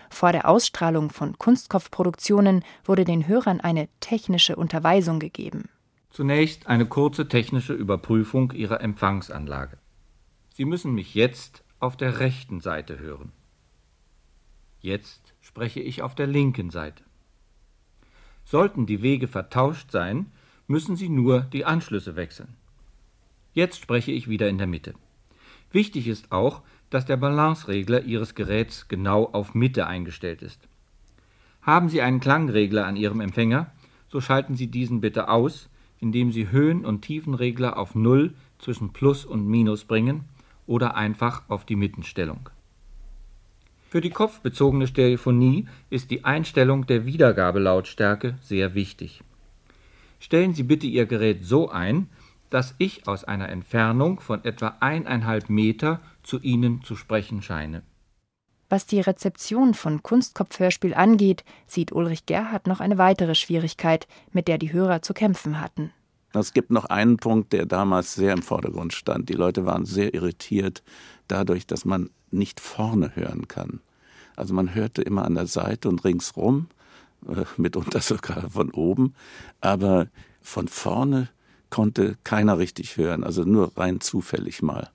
Vor 0.09 0.31
der 0.31 0.49
Ausstrahlung 0.49 1.09
von 1.09 1.37
Kunstkopfproduktionen 1.37 2.65
wurde 2.83 3.05
den 3.05 3.27
Hörern 3.27 3.61
eine 3.61 3.87
technische 3.99 4.55
Unterweisung 4.55 5.19
gegeben. 5.19 5.69
Zunächst 6.09 6.67
eine 6.67 6.87
kurze 6.87 7.27
technische 7.27 7.73
Überprüfung 7.73 8.51
Ihrer 8.51 8.81
Empfangsanlage. 8.81 9.77
Sie 10.53 10.65
müssen 10.65 10.93
mich 10.93 11.13
jetzt 11.13 11.63
auf 11.79 11.95
der 11.97 12.19
rechten 12.19 12.59
Seite 12.59 12.99
hören. 12.99 13.31
Jetzt 14.81 15.33
spreche 15.39 15.79
ich 15.79 16.01
auf 16.01 16.15
der 16.15 16.27
linken 16.27 16.71
Seite. 16.71 17.03
Sollten 18.43 18.85
die 18.85 19.01
Wege 19.01 19.27
vertauscht 19.27 19.91
sein, 19.91 20.31
müssen 20.67 20.95
Sie 20.95 21.09
nur 21.09 21.41
die 21.41 21.65
Anschlüsse 21.65 22.15
wechseln. 22.15 22.55
Jetzt 23.53 23.79
spreche 23.79 24.11
ich 24.11 24.27
wieder 24.27 24.49
in 24.49 24.57
der 24.57 24.67
Mitte. 24.67 24.95
Wichtig 25.71 26.07
ist 26.07 26.31
auch, 26.31 26.63
dass 26.89 27.05
der 27.05 27.17
Balanceregler 27.17 28.03
Ihres 28.03 28.35
Geräts 28.35 28.87
genau 28.87 29.25
auf 29.25 29.53
Mitte 29.53 29.85
eingestellt 29.85 30.41
ist. 30.41 30.67
Haben 31.61 31.89
Sie 31.89 32.01
einen 32.01 32.19
Klangregler 32.19 32.85
an 32.87 32.95
Ihrem 32.95 33.21
Empfänger, 33.21 33.71
so 34.07 34.21
schalten 34.21 34.55
Sie 34.55 34.67
diesen 34.67 35.01
bitte 35.01 35.29
aus, 35.29 35.69
indem 35.99 36.31
Sie 36.31 36.49
Höhen- 36.49 36.85
und 36.85 37.01
Tiefenregler 37.01 37.77
auf 37.77 37.95
Null 37.95 38.33
zwischen 38.57 38.93
Plus 38.93 39.25
und 39.25 39.47
Minus 39.47 39.85
bringen 39.85 40.25
oder 40.67 40.95
einfach 40.95 41.43
auf 41.47 41.65
die 41.65 41.75
Mittenstellung. 41.75 42.49
Für 43.89 44.01
die 44.01 44.11
kopfbezogene 44.11 44.85
Stereophonie 44.85 45.65
ist 45.89 46.11
die 46.11 46.23
Einstellung 46.23 46.85
der 46.85 47.05
Wiedergabelautstärke 47.05 48.37
sehr 48.41 48.75
wichtig. 48.75 49.23
Stellen 50.19 50.53
Sie 50.53 50.63
bitte 50.63 50.85
Ihr 50.85 51.07
Gerät 51.07 51.43
so 51.43 51.69
ein, 51.69 52.07
dass 52.49 52.75
ich 52.77 53.07
aus 53.07 53.23
einer 53.23 53.49
Entfernung 53.49 54.19
von 54.19 54.43
etwa 54.43 54.77
eineinhalb 54.79 55.49
Meter 55.49 56.01
zu 56.23 56.39
Ihnen 56.39 56.83
zu 56.83 56.95
sprechen 56.95 57.41
scheine. 57.41 57.81
Was 58.69 58.85
die 58.85 59.01
Rezeption 59.01 59.73
von 59.73 60.03
Kunstkopfhörspiel 60.03 60.93
angeht, 60.93 61.43
sieht 61.65 61.91
Ulrich 61.91 62.27
Gerhard 62.27 62.67
noch 62.67 62.79
eine 62.79 62.99
weitere 62.99 63.33
Schwierigkeit, 63.33 64.07
mit 64.31 64.47
der 64.47 64.59
die 64.59 64.71
Hörer 64.71 65.01
zu 65.01 65.13
kämpfen 65.13 65.59
hatten. 65.59 65.91
Es 66.33 66.53
gibt 66.53 66.69
noch 66.69 66.85
einen 66.85 67.17
Punkt, 67.17 67.51
der 67.53 67.65
damals 67.65 68.13
sehr 68.13 68.33
im 68.33 68.43
Vordergrund 68.43 68.93
stand. 68.93 69.29
Die 69.29 69.33
Leute 69.33 69.65
waren 69.65 69.85
sehr 69.85 70.13
irritiert 70.13 70.83
dadurch, 71.27 71.65
dass 71.65 71.85
man 71.85 72.11
nicht 72.29 72.59
vorne 72.59 73.15
hören 73.15 73.47
kann. 73.47 73.79
Also 74.35 74.53
man 74.53 74.75
hörte 74.75 75.01
immer 75.01 75.25
an 75.25 75.33
der 75.33 75.47
Seite 75.47 75.89
und 75.89 76.05
ringsrum, 76.05 76.67
äh, 77.27 77.45
mitunter 77.57 78.01
sogar 78.01 78.51
von 78.51 78.69
oben, 78.69 79.15
aber 79.61 80.07
von 80.41 80.67
vorne 80.67 81.29
konnte 81.71 82.17
keiner 82.23 82.59
richtig 82.59 82.97
hören, 82.97 83.23
also 83.23 83.43
nur 83.43 83.71
rein 83.75 83.99
zufällig 83.99 84.61
mal. 84.61 84.89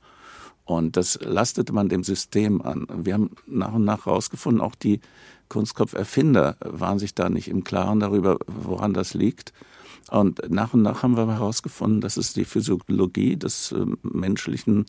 Und 0.65 0.97
das 0.97 1.19
lastete 1.23 1.73
man 1.73 1.89
dem 1.89 2.05
System 2.05 2.63
an. 2.63 2.87
Wir 2.89 3.15
haben 3.15 3.31
nach 3.47 3.75
und 3.75 3.85
nach 3.85 4.07
herausgefunden, 4.07 4.63
auch 4.63 4.75
die 4.75 5.01
Kunstkopferfinder 5.49 6.57
waren 6.61 6.99
sich 6.99 7.15
da 7.15 7.29
nicht 7.29 7.49
im 7.49 7.65
Klaren 7.65 8.01
darüber, 8.01 8.39
woran 8.47 8.95
das 8.95 9.15
liegt. 9.15 9.53
Und 10.11 10.51
nach 10.51 10.75
und 10.75 10.83
nach 10.83 11.03
haben 11.03 11.17
wir 11.17 11.27
herausgefunden, 11.27 12.01
dass 12.01 12.17
es 12.17 12.33
die 12.33 12.45
Physiologie 12.45 13.37
des 13.37 13.73
äh, 13.73 13.85
menschlichen 14.03 14.87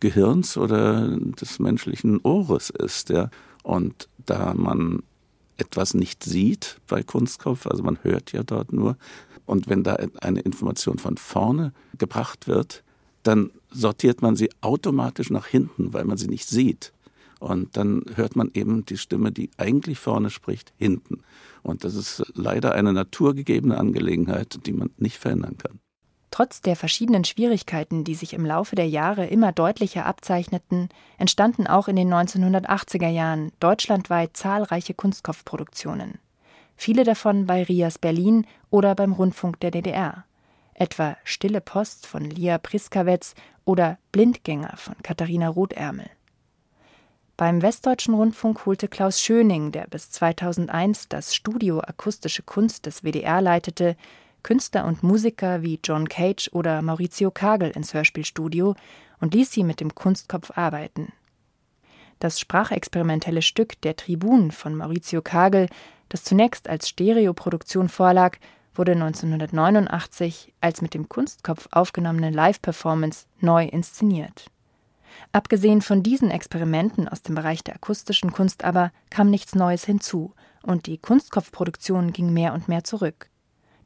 Gehirns 0.00 0.56
oder 0.56 1.16
des 1.16 1.58
menschlichen 1.58 2.20
Ohres 2.22 2.70
ist. 2.70 3.08
Ja. 3.10 3.30
Und 3.62 4.08
da 4.26 4.54
man 4.54 5.02
etwas 5.56 5.94
nicht 5.94 6.24
sieht 6.24 6.78
bei 6.88 7.02
Kunstkopf, 7.02 7.66
also 7.66 7.82
man 7.82 7.98
hört 8.02 8.32
ja 8.32 8.42
dort 8.42 8.72
nur, 8.72 8.96
und 9.46 9.68
wenn 9.68 9.82
da 9.82 9.96
eine 10.20 10.40
Information 10.40 10.98
von 10.98 11.16
vorne 11.16 11.72
gebracht 11.98 12.46
wird, 12.46 12.82
dann 13.22 13.50
sortiert 13.72 14.22
man 14.22 14.36
sie 14.36 14.50
automatisch 14.60 15.30
nach 15.30 15.46
hinten, 15.46 15.92
weil 15.92 16.04
man 16.04 16.16
sie 16.16 16.28
nicht 16.28 16.48
sieht. 16.48 16.92
Und 17.40 17.76
dann 17.76 18.04
hört 18.14 18.36
man 18.36 18.50
eben 18.54 18.86
die 18.86 18.96
Stimme, 18.96 19.32
die 19.32 19.50
eigentlich 19.56 19.98
vorne 19.98 20.30
spricht, 20.30 20.72
hinten. 20.76 21.22
Und 21.62 21.84
das 21.84 21.94
ist 21.94 22.22
leider 22.34 22.72
eine 22.72 22.92
naturgegebene 22.92 23.78
Angelegenheit, 23.78 24.60
die 24.64 24.72
man 24.72 24.90
nicht 24.96 25.18
verändern 25.18 25.58
kann. 25.58 25.80
Trotz 26.30 26.62
der 26.62 26.76
verschiedenen 26.76 27.24
Schwierigkeiten, 27.24 28.04
die 28.04 28.14
sich 28.14 28.32
im 28.32 28.46
Laufe 28.46 28.74
der 28.74 28.88
Jahre 28.88 29.26
immer 29.26 29.52
deutlicher 29.52 30.06
abzeichneten, 30.06 30.88
entstanden 31.18 31.66
auch 31.66 31.88
in 31.88 31.96
den 31.96 32.12
1980er 32.12 33.08
Jahren 33.08 33.52
deutschlandweit 33.60 34.36
zahlreiche 34.36 34.94
Kunstkopfproduktionen. 34.94 36.20
Viele 36.76 37.04
davon 37.04 37.46
bei 37.46 37.64
Rias 37.64 37.98
Berlin 37.98 38.46
oder 38.70 38.94
beim 38.94 39.12
Rundfunk 39.12 39.60
der 39.60 39.72
DDR 39.72 40.24
etwa 40.74 41.16
Stille 41.24 41.60
Post 41.60 42.06
von 42.06 42.24
Lia 42.24 42.58
Priskawetz 42.58 43.34
oder 43.64 43.98
Blindgänger 44.12 44.76
von 44.76 44.94
Katharina 45.02 45.48
Rothärmel. 45.48 46.10
Beim 47.36 47.62
Westdeutschen 47.62 48.14
Rundfunk 48.14 48.66
holte 48.66 48.88
Klaus 48.88 49.20
Schöning, 49.20 49.72
der 49.72 49.86
bis 49.86 50.10
2001 50.10 51.08
das 51.08 51.34
Studio 51.34 51.80
Akustische 51.80 52.42
Kunst 52.42 52.86
des 52.86 53.02
WDR 53.02 53.40
leitete, 53.40 53.96
Künstler 54.42 54.84
und 54.84 55.02
Musiker 55.02 55.62
wie 55.62 55.80
John 55.82 56.08
Cage 56.08 56.50
oder 56.52 56.82
Maurizio 56.82 57.30
Kagel 57.30 57.70
ins 57.70 57.94
Hörspielstudio 57.94 58.74
und 59.20 59.34
ließ 59.34 59.52
sie 59.52 59.64
mit 59.64 59.80
dem 59.80 59.94
Kunstkopf 59.94 60.56
arbeiten. 60.56 61.12
Das 62.18 62.38
sprachexperimentelle 62.38 63.42
Stück 63.42 63.80
Der 63.80 63.96
Tribun 63.96 64.50
von 64.50 64.76
Maurizio 64.76 65.22
Kagel, 65.22 65.68
das 66.08 66.24
zunächst 66.24 66.68
als 66.68 66.88
Stereoproduktion 66.88 67.88
vorlag, 67.88 68.36
wurde 68.74 68.92
1989 68.92 70.54
als 70.60 70.82
mit 70.82 70.94
dem 70.94 71.08
Kunstkopf 71.08 71.68
aufgenommene 71.70 72.30
Live-Performance 72.30 73.26
neu 73.40 73.64
inszeniert. 73.64 74.46
Abgesehen 75.32 75.82
von 75.82 76.02
diesen 76.02 76.30
Experimenten 76.30 77.08
aus 77.08 77.22
dem 77.22 77.34
Bereich 77.34 77.62
der 77.62 77.74
akustischen 77.74 78.32
Kunst 78.32 78.64
aber 78.64 78.92
kam 79.10 79.30
nichts 79.30 79.54
Neues 79.54 79.84
hinzu 79.84 80.34
und 80.62 80.86
die 80.86 80.98
Kunstkopfproduktion 80.98 82.12
ging 82.12 82.32
mehr 82.32 82.54
und 82.54 82.68
mehr 82.68 82.84
zurück. 82.84 83.28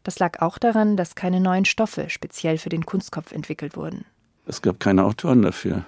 Das 0.02 0.18
lag 0.18 0.40
auch 0.40 0.58
daran, 0.58 0.96
dass 0.96 1.16
keine 1.16 1.40
neuen 1.40 1.64
Stoffe 1.64 2.10
speziell 2.10 2.58
für 2.58 2.68
den 2.68 2.86
Kunstkopf 2.86 3.32
entwickelt 3.32 3.76
wurden. 3.76 4.04
Es 4.46 4.62
gab 4.62 4.78
keine 4.78 5.04
Autoren 5.04 5.42
dafür. 5.42 5.84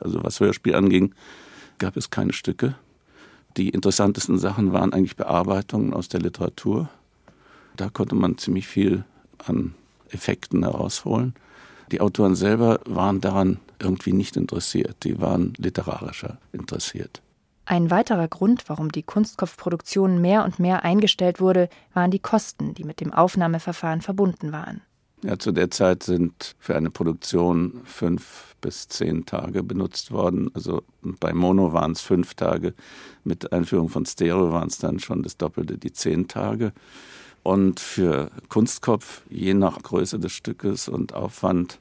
Also 0.00 0.22
was 0.24 0.40
Hörspiel 0.40 0.74
anging, 0.74 1.14
gab 1.78 1.96
es 1.96 2.10
keine 2.10 2.32
Stücke. 2.32 2.74
Die 3.56 3.68
interessantesten 3.68 4.38
Sachen 4.38 4.72
waren 4.72 4.92
eigentlich 4.92 5.14
Bearbeitungen 5.14 5.94
aus 5.94 6.08
der 6.08 6.20
Literatur 6.20 6.88
da 7.76 7.88
konnte 7.88 8.14
man 8.14 8.38
ziemlich 8.38 8.66
viel 8.66 9.04
an 9.44 9.74
Effekten 10.10 10.62
herausholen. 10.62 11.34
Die 11.90 12.00
Autoren 12.00 12.34
selber 12.34 12.80
waren 12.86 13.20
daran 13.20 13.58
irgendwie 13.78 14.12
nicht 14.12 14.36
interessiert, 14.36 14.96
die 15.02 15.20
waren 15.20 15.52
literarischer 15.58 16.38
interessiert. 16.52 17.20
Ein 17.64 17.90
weiterer 17.90 18.28
Grund, 18.28 18.64
warum 18.68 18.90
die 18.90 19.02
Kunstkopfproduktion 19.02 20.20
mehr 20.20 20.44
und 20.44 20.58
mehr 20.58 20.84
eingestellt 20.84 21.40
wurde, 21.40 21.68
waren 21.94 22.10
die 22.10 22.18
Kosten, 22.18 22.74
die 22.74 22.84
mit 22.84 23.00
dem 23.00 23.12
Aufnahmeverfahren 23.12 24.00
verbunden 24.00 24.52
waren. 24.52 24.80
Ja, 25.24 25.38
zu 25.38 25.52
der 25.52 25.70
Zeit 25.70 26.02
sind 26.02 26.56
für 26.58 26.74
eine 26.74 26.90
Produktion 26.90 27.80
fünf 27.84 28.56
bis 28.60 28.88
zehn 28.88 29.24
Tage 29.24 29.62
benutzt 29.62 30.10
worden. 30.10 30.50
Also 30.54 30.82
bei 31.02 31.32
Mono 31.32 31.72
waren 31.72 31.92
es 31.92 32.00
fünf 32.00 32.34
Tage. 32.34 32.74
Mit 33.22 33.52
Einführung 33.52 33.88
von 33.88 34.04
Stereo 34.04 34.52
waren 34.52 34.66
es 34.66 34.78
dann 34.78 34.98
schon 34.98 35.22
das 35.22 35.36
Doppelte, 35.36 35.78
die 35.78 35.92
zehn 35.92 36.26
Tage. 36.26 36.72
Und 37.42 37.80
für 37.80 38.30
Kunstkopf, 38.48 39.22
je 39.28 39.54
nach 39.54 39.82
Größe 39.82 40.18
des 40.18 40.32
Stückes 40.32 40.88
und 40.88 41.14
Aufwand, 41.14 41.78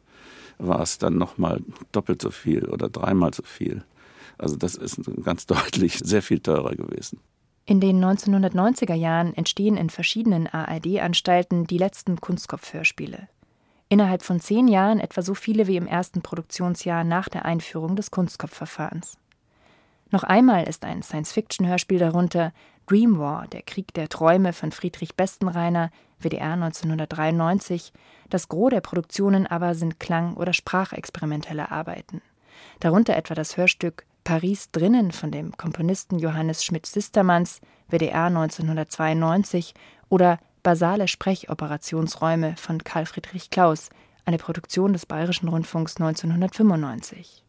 war 0.57 0.81
es 0.81 0.97
dann 0.97 1.17
nochmal 1.17 1.61
doppelt 1.91 2.21
so 2.21 2.31
viel 2.31 2.65
oder 2.65 2.89
dreimal 2.89 3.33
so 3.33 3.43
viel. 3.43 3.83
Also 4.37 4.55
das 4.55 4.75
ist 4.75 4.99
ganz 5.23 5.45
deutlich 5.47 5.99
sehr 5.99 6.21
viel 6.21 6.39
teurer 6.39 6.75
gewesen. 6.75 7.19
In 7.65 7.79
den 7.79 8.03
1990er 8.03 8.95
Jahren 8.95 9.35
entstehen 9.35 9.77
in 9.77 9.89
verschiedenen 9.89 10.47
ARD-Anstalten 10.47 11.67
die 11.67 11.77
letzten 11.77 12.19
Kunstkopfhörspiele. 12.19 13.27
Innerhalb 13.87 14.23
von 14.23 14.39
zehn 14.39 14.67
Jahren 14.67 14.99
etwa 14.99 15.21
so 15.21 15.35
viele 15.35 15.67
wie 15.67 15.77
im 15.77 15.85
ersten 15.85 16.21
Produktionsjahr 16.21 17.03
nach 17.03 17.29
der 17.29 17.45
Einführung 17.45 17.95
des 17.95 18.09
Kunstkopfverfahrens. 18.09 19.17
Noch 20.11 20.23
einmal 20.23 20.67
ist 20.67 20.83
ein 20.83 21.03
Science-Fiction-Hörspiel 21.03 21.99
darunter, 21.99 22.51
Dream 22.87 23.19
War, 23.19 23.47
der 23.47 23.61
Krieg 23.61 23.93
der 23.93 24.09
Träume 24.09 24.53
von 24.53 24.71
Friedrich 24.71 25.15
Bestenreiner, 25.15 25.91
WDR 26.19 26.53
1993. 26.53 27.93
Das 28.29 28.47
Gros 28.47 28.69
der 28.69 28.81
Produktionen 28.81 29.47
aber 29.47 29.75
sind 29.75 29.99
Klang- 29.99 30.35
oder 30.35 30.53
sprachexperimentelle 30.53 31.71
Arbeiten. 31.71 32.21
Darunter 32.79 33.15
etwa 33.15 33.33
das 33.33 33.57
Hörstück 33.57 34.05
Paris 34.23 34.69
drinnen 34.71 35.11
von 35.11 35.31
dem 35.31 35.57
Komponisten 35.57 36.19
Johannes 36.19 36.63
Schmidt-Sistermanns, 36.63 37.59
WDR 37.89 38.25
1992 38.25 39.73
oder 40.09 40.39
Basale 40.63 41.07
Sprechoperationsräume 41.07 42.55
von 42.55 42.83
Karl 42.83 43.07
Friedrich 43.07 43.49
Klaus, 43.49 43.89
eine 44.25 44.37
Produktion 44.37 44.93
des 44.93 45.07
Bayerischen 45.07 45.47
Rundfunks 45.47 45.97
1995. 45.97 47.40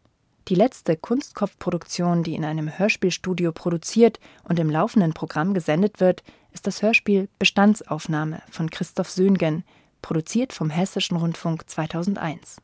Die 0.48 0.55
letzte 0.57 0.96
Kunstkopfproduktion, 0.96 2.24
die 2.24 2.35
in 2.35 2.44
einem 2.44 2.78
Hörspielstudio 2.78 3.52
produziert 3.52 4.18
und 4.42 4.59
im 4.59 4.70
laufenden 4.70 5.12
Programm 5.12 5.55
gesendet 5.55 6.00
wird, 6.00 6.24
ist 6.52 6.66
das 6.66 6.83
Hörspiel 6.83 7.28
Bestandsaufnahme 7.38 8.42
von 8.50 8.70
Christoph 8.70 9.11
Söhngen, 9.11 9.64
produziert 10.02 10.52
vom 10.52 10.68
Hessischen 10.68 11.16
Rundfunk 11.16 11.70
2001. 11.70 12.57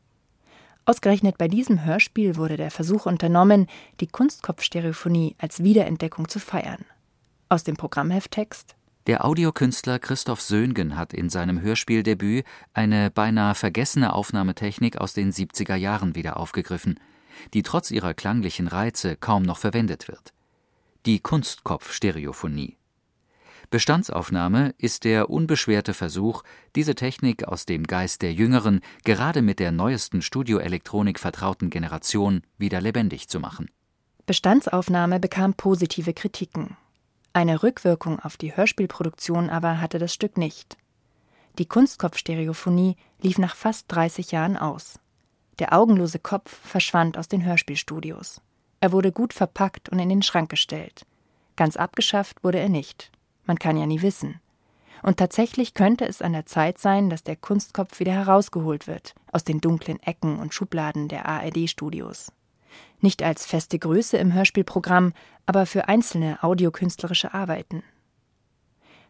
Ausgerechnet 0.85 1.37
bei 1.37 1.47
diesem 1.47 1.85
Hörspiel 1.85 2.35
wurde 2.35 2.57
der 2.57 2.71
Versuch 2.71 3.05
unternommen, 3.05 3.67
die 4.01 4.07
Kunstkopfstereophonie 4.07 5.35
als 5.37 5.63
Wiederentdeckung 5.63 6.27
zu 6.27 6.39
feiern. 6.39 6.83
Aus 7.47 7.63
dem 7.63 7.77
Programmhefttext 7.77 8.75
der 9.07 9.25
Audiokünstler 9.25 9.97
Christoph 9.97 10.41
Söhngen 10.41 10.95
hat 10.95 11.13
in 11.13 11.29
seinem 11.29 11.61
Hörspieldebüt 11.61 12.45
eine 12.73 13.09
beinahe 13.09 13.55
vergessene 13.55 14.13
Aufnahmetechnik 14.13 14.97
aus 14.97 15.13
den 15.13 15.31
70er 15.31 15.75
Jahren 15.75 16.13
wieder 16.13 16.37
aufgegriffen, 16.37 16.99
die 17.53 17.63
trotz 17.63 17.91
ihrer 17.91 18.13
klanglichen 18.13 18.67
Reize 18.67 19.15
kaum 19.15 19.43
noch 19.43 19.57
verwendet 19.57 20.07
wird. 20.07 20.33
Die 21.05 21.19
Kunstkopfstereophonie. 21.19 22.77
Bestandsaufnahme 23.69 24.73
ist 24.79 25.03
der 25.03 25.29
unbeschwerte 25.29 25.93
Versuch, 25.93 26.43
diese 26.75 26.95
Technik 26.95 27.43
aus 27.43 27.67
dem 27.67 27.85
Geist 27.85 28.23
der 28.23 28.33
jüngeren, 28.33 28.81
gerade 29.03 29.43
mit 29.43 29.59
der 29.59 29.71
neuesten 29.71 30.23
Studioelektronik 30.23 31.19
vertrauten 31.19 31.69
Generation 31.69 32.41
wieder 32.57 32.81
lebendig 32.81 33.27
zu 33.27 33.39
machen. 33.39 33.69
Bestandsaufnahme 34.25 35.19
bekam 35.19 35.53
positive 35.53 36.13
Kritiken. 36.13 36.77
Eine 37.31 37.61
Rückwirkung 37.61 38.19
auf 38.19 38.37
die 38.37 38.55
Hörspielproduktion 38.55 39.51
aber 39.51 39.79
hatte 39.79 39.99
das 39.99 40.13
Stück 40.13 40.37
nicht. 40.37 40.77
Die 41.59 41.67
Kunstkopfstereophonie 41.67 42.95
lief 43.21 43.37
nach 43.37 43.55
fast 43.55 43.85
30 43.89 44.31
Jahren 44.31 44.57
aus. 44.57 44.99
Der 45.59 45.73
augenlose 45.73 46.19
Kopf 46.19 46.57
verschwand 46.65 47.17
aus 47.17 47.27
den 47.27 47.43
Hörspielstudios. 47.45 48.41
Er 48.79 48.93
wurde 48.93 49.11
gut 49.11 49.33
verpackt 49.33 49.89
und 49.89 49.99
in 49.99 50.07
den 50.07 50.21
Schrank 50.21 50.49
gestellt. 50.49 51.05
Ganz 51.57 51.75
abgeschafft 51.75 52.43
wurde 52.43 52.59
er 52.59 52.69
nicht. 52.69 53.11
Man 53.45 53.59
kann 53.59 53.75
ja 53.75 53.85
nie 53.85 54.01
wissen. 54.01 54.39
Und 55.03 55.17
tatsächlich 55.17 55.73
könnte 55.73 56.05
es 56.05 56.21
an 56.21 56.31
der 56.31 56.45
Zeit 56.45 56.77
sein, 56.77 57.09
dass 57.09 57.23
der 57.23 57.35
Kunstkopf 57.35 57.99
wieder 57.99 58.13
herausgeholt 58.13 58.87
wird 58.87 59.15
aus 59.31 59.43
den 59.43 59.59
dunklen 59.59 60.01
Ecken 60.01 60.39
und 60.39 60.53
Schubladen 60.53 61.09
der 61.09 61.25
ARD-Studios. 61.25 62.31
Nicht 63.01 63.21
als 63.21 63.45
feste 63.45 63.79
Größe 63.79 64.17
im 64.17 64.33
Hörspielprogramm, 64.33 65.13
aber 65.45 65.65
für 65.65 65.87
einzelne 65.87 66.41
audiokünstlerische 66.41 67.33
Arbeiten. 67.33 67.83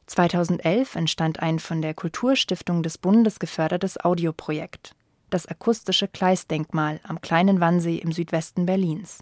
2011 0.08 0.96
entstand 0.96 1.40
ein 1.40 1.60
von 1.60 1.84
der 1.84 1.94
Kulturstiftung 1.94 2.82
des 2.82 2.98
Bundes 2.98 3.38
gefördertes 3.38 4.04
Audioprojekt, 4.04 4.96
das 5.30 5.48
akustische 5.48 6.08
Kleistdenkmal 6.08 7.00
am 7.04 7.22
Kleinen 7.22 7.60
Wannsee 7.60 7.98
im 7.98 8.12
Südwesten 8.12 8.66
Berlins. 8.66 9.20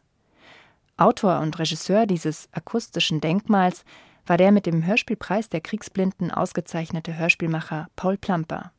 Autor 0.97 1.39
und 1.39 1.59
Regisseur 1.59 2.05
dieses 2.05 2.49
akustischen 2.51 3.21
Denkmals 3.21 3.85
war 4.25 4.37
der 4.37 4.51
mit 4.51 4.65
dem 4.65 4.85
Hörspielpreis 4.85 5.49
der 5.49 5.61
Kriegsblinden 5.61 6.31
ausgezeichnete 6.31 7.15
Hörspielmacher 7.17 7.87
Paul 7.95 8.17
Plamper. 8.17 8.71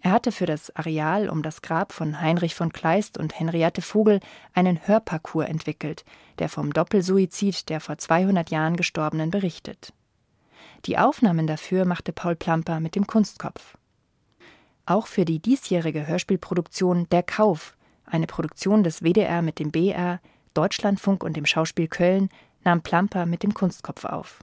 Er 0.00 0.12
hatte 0.12 0.30
für 0.30 0.46
das 0.46 0.74
Areal 0.76 1.28
um 1.28 1.42
das 1.42 1.62
Grab 1.62 1.92
von 1.92 2.20
Heinrich 2.20 2.54
von 2.54 2.72
Kleist 2.72 3.18
und 3.18 3.38
Henriette 3.38 3.82
Vogel 3.82 4.20
einen 4.54 4.86
Hörparcours 4.86 5.48
entwickelt, 5.48 6.04
der 6.38 6.48
vom 6.48 6.72
Doppelsuizid 6.72 7.68
der 7.68 7.80
vor 7.80 7.98
200 7.98 8.50
Jahren 8.50 8.76
Gestorbenen 8.76 9.30
berichtet. 9.30 9.92
Die 10.84 10.98
Aufnahmen 10.98 11.46
dafür 11.46 11.84
machte 11.84 12.12
Paul 12.12 12.36
Plamper 12.36 12.78
mit 12.78 12.94
dem 12.94 13.06
Kunstkopf. 13.06 13.76
Auch 14.88 15.06
für 15.06 15.26
die 15.26 15.38
diesjährige 15.38 16.06
Hörspielproduktion 16.06 17.10
Der 17.10 17.22
Kauf, 17.22 17.76
eine 18.06 18.26
Produktion 18.26 18.82
des 18.82 19.02
WDR 19.02 19.42
mit 19.42 19.58
dem 19.58 19.70
BR, 19.70 20.18
Deutschlandfunk 20.54 21.22
und 21.22 21.36
dem 21.36 21.44
Schauspiel 21.44 21.88
Köln, 21.88 22.30
nahm 22.64 22.80
Plamper 22.80 23.26
mit 23.26 23.42
dem 23.42 23.52
Kunstkopf 23.52 24.06
auf. 24.06 24.42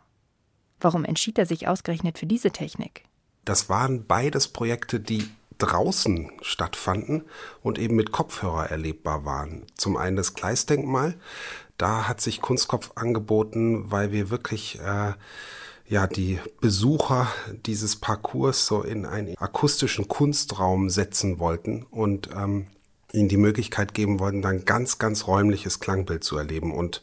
Warum 0.79 1.03
entschied 1.03 1.39
er 1.39 1.47
sich 1.47 1.67
ausgerechnet 1.67 2.19
für 2.19 2.27
diese 2.27 2.51
Technik? 2.51 3.05
Das 3.43 3.69
waren 3.69 4.05
beides 4.05 4.47
Projekte, 4.47 4.99
die 4.99 5.27
draußen 5.57 6.31
stattfanden 6.41 7.23
und 7.63 7.79
eben 7.79 7.95
mit 7.95 8.11
Kopfhörer 8.11 8.69
erlebbar 8.69 9.25
waren. 9.25 9.65
Zum 9.73 9.97
einen 9.97 10.15
das 10.15 10.35
Gleisdenkmal, 10.35 11.15
da 11.79 12.07
hat 12.07 12.21
sich 12.21 12.39
Kunstkopf 12.39 12.91
angeboten, 12.93 13.89
weil 13.91 14.11
wir 14.11 14.29
wirklich 14.29 14.79
äh, 14.79 15.13
ja 15.87 16.07
die 16.07 16.39
Besucher 16.61 17.27
dieses 17.65 17.95
Parcours 17.95 18.65
so 18.65 18.81
in 18.81 19.05
einen 19.05 19.37
akustischen 19.37 20.07
Kunstraum 20.07 20.89
setzen 20.89 21.39
wollten 21.39 21.83
und 21.91 22.29
ähm, 22.35 22.67
ihnen 23.11 23.29
die 23.29 23.37
Möglichkeit 23.37 23.93
geben 23.93 24.19
wollten, 24.19 24.41
dann 24.41 24.65
ganz, 24.65 24.97
ganz 24.97 25.27
räumliches 25.27 25.79
Klangbild 25.79 26.23
zu 26.23 26.37
erleben. 26.37 26.73
Und 26.73 27.01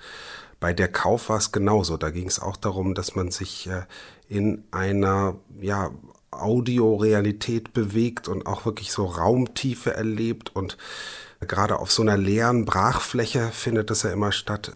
bei 0.61 0.73
der 0.73 0.89
Kauf 0.89 1.29
war 1.29 1.39
es 1.39 1.53
genauso. 1.53 1.97
Da 1.97 2.11
ging 2.11 2.29
es 2.29 2.39
auch 2.39 2.57
darum, 2.57 2.95
dass 2.95 3.15
man 3.15 3.31
sich 3.31 3.69
äh, 3.69 3.83
in 4.29 4.65
einer 4.71 5.37
ja, 5.61 5.91
Audiorealität 6.31 7.73
bewegt 7.73 8.29
und 8.29 8.47
auch 8.47 8.65
wirklich 8.65 8.93
so 8.93 9.05
Raumtiefe 9.05 9.95
erlebt 9.95 10.55
und 10.55 10.77
gerade 11.41 11.79
auf 11.79 11.91
so 11.91 12.03
einer 12.03 12.17
leeren 12.17 12.65
Brachfläche 12.65 13.49
findet 13.53 13.91
es 13.91 14.03
ja 14.03 14.13
immer 14.13 14.33
statt, 14.33 14.73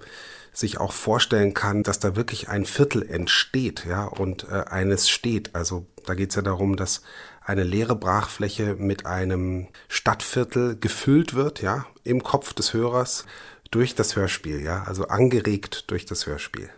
sich 0.56 0.78
auch 0.78 0.92
vorstellen 0.92 1.52
kann, 1.52 1.82
dass 1.82 1.98
da 1.98 2.16
wirklich 2.16 2.48
ein 2.48 2.64
Viertel 2.64 3.06
entsteht, 3.08 3.84
ja, 3.84 4.04
und 4.04 4.48
äh, 4.50 4.64
eines 4.68 5.08
steht. 5.08 5.54
Also 5.54 5.86
da 6.06 6.14
geht 6.14 6.30
es 6.30 6.36
ja 6.36 6.42
darum, 6.42 6.76
dass 6.76 7.02
eine 7.42 7.62
leere 7.62 7.94
Brachfläche 7.94 8.74
mit 8.74 9.04
einem 9.04 9.68
Stadtviertel 9.88 10.76
gefüllt 10.78 11.34
wird, 11.34 11.60
ja, 11.60 11.86
im 12.04 12.22
Kopf 12.22 12.54
des 12.54 12.72
Hörers 12.72 13.26
durch 13.70 13.94
das 13.94 14.16
Hörspiel, 14.16 14.62
ja, 14.62 14.84
also 14.84 15.08
angeregt 15.08 15.90
durch 15.90 16.06
das 16.06 16.26
Hörspiel. 16.26 16.70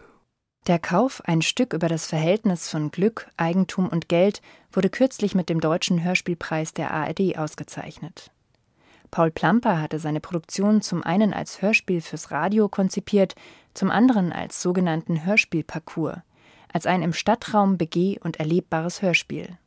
Der 0.66 0.80
Kauf, 0.80 1.22
ein 1.24 1.40
Stück 1.40 1.72
über 1.72 1.88
das 1.88 2.04
Verhältnis 2.06 2.68
von 2.68 2.90
Glück, 2.90 3.28
Eigentum 3.36 3.88
und 3.88 4.08
Geld, 4.08 4.42
wurde 4.72 4.90
kürzlich 4.90 5.34
mit 5.34 5.48
dem 5.48 5.60
Deutschen 5.60 6.02
Hörspielpreis 6.02 6.74
der 6.74 6.90
ARD 6.90 7.38
ausgezeichnet. 7.38 8.32
Paul 9.10 9.30
Plamper 9.30 9.80
hatte 9.80 9.98
seine 9.98 10.20
Produktion 10.20 10.82
zum 10.82 11.02
einen 11.02 11.32
als 11.32 11.62
Hörspiel 11.62 12.00
fürs 12.00 12.30
Radio 12.30 12.68
konzipiert, 12.68 13.34
zum 13.74 13.90
anderen 13.90 14.32
als 14.32 14.60
sogenannten 14.62 15.24
Hörspielparcours, 15.24 16.18
als 16.72 16.86
ein 16.86 17.02
im 17.02 17.12
Stadtraum 17.12 17.78
begeh- 17.78 18.20
und 18.20 18.38
erlebbares 18.38 19.02
Hörspiel. 19.02 19.58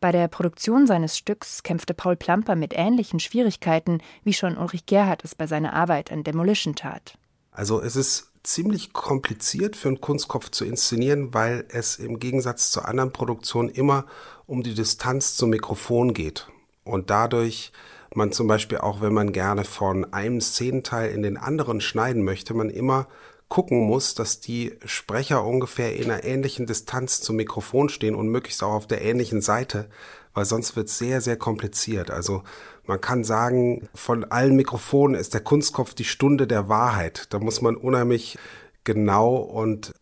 Bei 0.00 0.12
der 0.12 0.28
Produktion 0.28 0.86
seines 0.86 1.18
Stücks 1.18 1.64
kämpfte 1.64 1.92
Paul 1.92 2.14
Plamper 2.14 2.54
mit 2.54 2.72
ähnlichen 2.76 3.18
Schwierigkeiten, 3.18 4.00
wie 4.22 4.32
schon 4.32 4.56
Ulrich 4.56 4.86
Gerhardt 4.86 5.24
es 5.24 5.34
bei 5.34 5.48
seiner 5.48 5.72
Arbeit 5.72 6.12
an 6.12 6.22
Demolition 6.22 6.76
tat. 6.76 7.18
Also 7.50 7.80
es 7.80 7.96
ist 7.96 8.30
ziemlich 8.44 8.92
kompliziert 8.92 9.74
für 9.74 9.88
einen 9.88 10.00
Kunstkopf 10.00 10.50
zu 10.50 10.64
inszenieren, 10.64 11.34
weil 11.34 11.64
es 11.70 11.96
im 11.96 12.20
Gegensatz 12.20 12.70
zu 12.70 12.82
anderen 12.82 13.12
Produktionen 13.12 13.68
immer 13.68 14.06
um 14.46 14.62
die 14.62 14.74
Distanz 14.74 15.34
zum 15.34 15.50
Mikrofon 15.50 16.14
geht. 16.14 16.46
Und 16.84 17.10
dadurch 17.10 17.72
man 18.18 18.32
zum 18.32 18.46
Beispiel 18.46 18.78
auch, 18.78 19.00
wenn 19.00 19.14
man 19.14 19.32
gerne 19.32 19.64
von 19.64 20.12
einem 20.12 20.42
Szenenteil 20.42 21.10
in 21.10 21.22
den 21.22 21.38
anderen 21.38 21.80
schneiden 21.80 22.22
möchte, 22.22 22.52
man 22.52 22.68
immer 22.68 23.08
gucken 23.48 23.80
muss, 23.86 24.14
dass 24.14 24.40
die 24.40 24.74
Sprecher 24.84 25.44
ungefähr 25.44 25.96
in 25.96 26.10
einer 26.10 26.24
ähnlichen 26.24 26.66
Distanz 26.66 27.22
zum 27.22 27.36
Mikrofon 27.36 27.88
stehen 27.88 28.14
und 28.14 28.28
möglichst 28.28 28.62
auch 28.62 28.74
auf 28.74 28.86
der 28.86 29.00
ähnlichen 29.00 29.40
Seite, 29.40 29.88
weil 30.34 30.44
sonst 30.44 30.76
wird 30.76 30.88
es 30.88 30.98
sehr, 30.98 31.22
sehr 31.22 31.36
kompliziert. 31.36 32.10
Also 32.10 32.42
man 32.84 33.00
kann 33.00 33.24
sagen, 33.24 33.88
von 33.94 34.24
allen 34.24 34.54
Mikrofonen 34.54 35.18
ist 35.18 35.32
der 35.32 35.40
Kunstkopf 35.40 35.94
die 35.94 36.04
Stunde 36.04 36.46
der 36.46 36.68
Wahrheit. 36.68 37.26
Da 37.30 37.38
muss 37.38 37.62
man 37.62 37.76
unheimlich 37.76 38.38
genau 38.84 39.36
und 39.36 39.92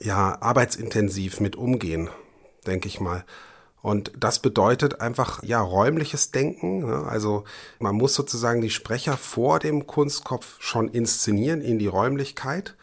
ja, 0.00 0.36
arbeitsintensiv 0.40 1.40
mit 1.40 1.56
umgehen, 1.56 2.10
denke 2.66 2.88
ich 2.88 3.00
mal. 3.00 3.24
Und 3.82 4.12
das 4.16 4.38
bedeutet 4.38 5.00
einfach, 5.00 5.42
ja, 5.42 5.60
räumliches 5.60 6.30
Denken. 6.30 6.86
Ne? 6.86 7.04
Also 7.04 7.44
man 7.80 7.96
muss 7.96 8.14
sozusagen 8.14 8.60
die 8.60 8.70
Sprecher 8.70 9.16
vor 9.16 9.58
dem 9.58 9.86
Kunstkopf 9.88 10.56
schon 10.60 10.88
inszenieren 10.88 11.60
in 11.60 11.80
die 11.80 11.88
Räumlichkeit 11.88 12.76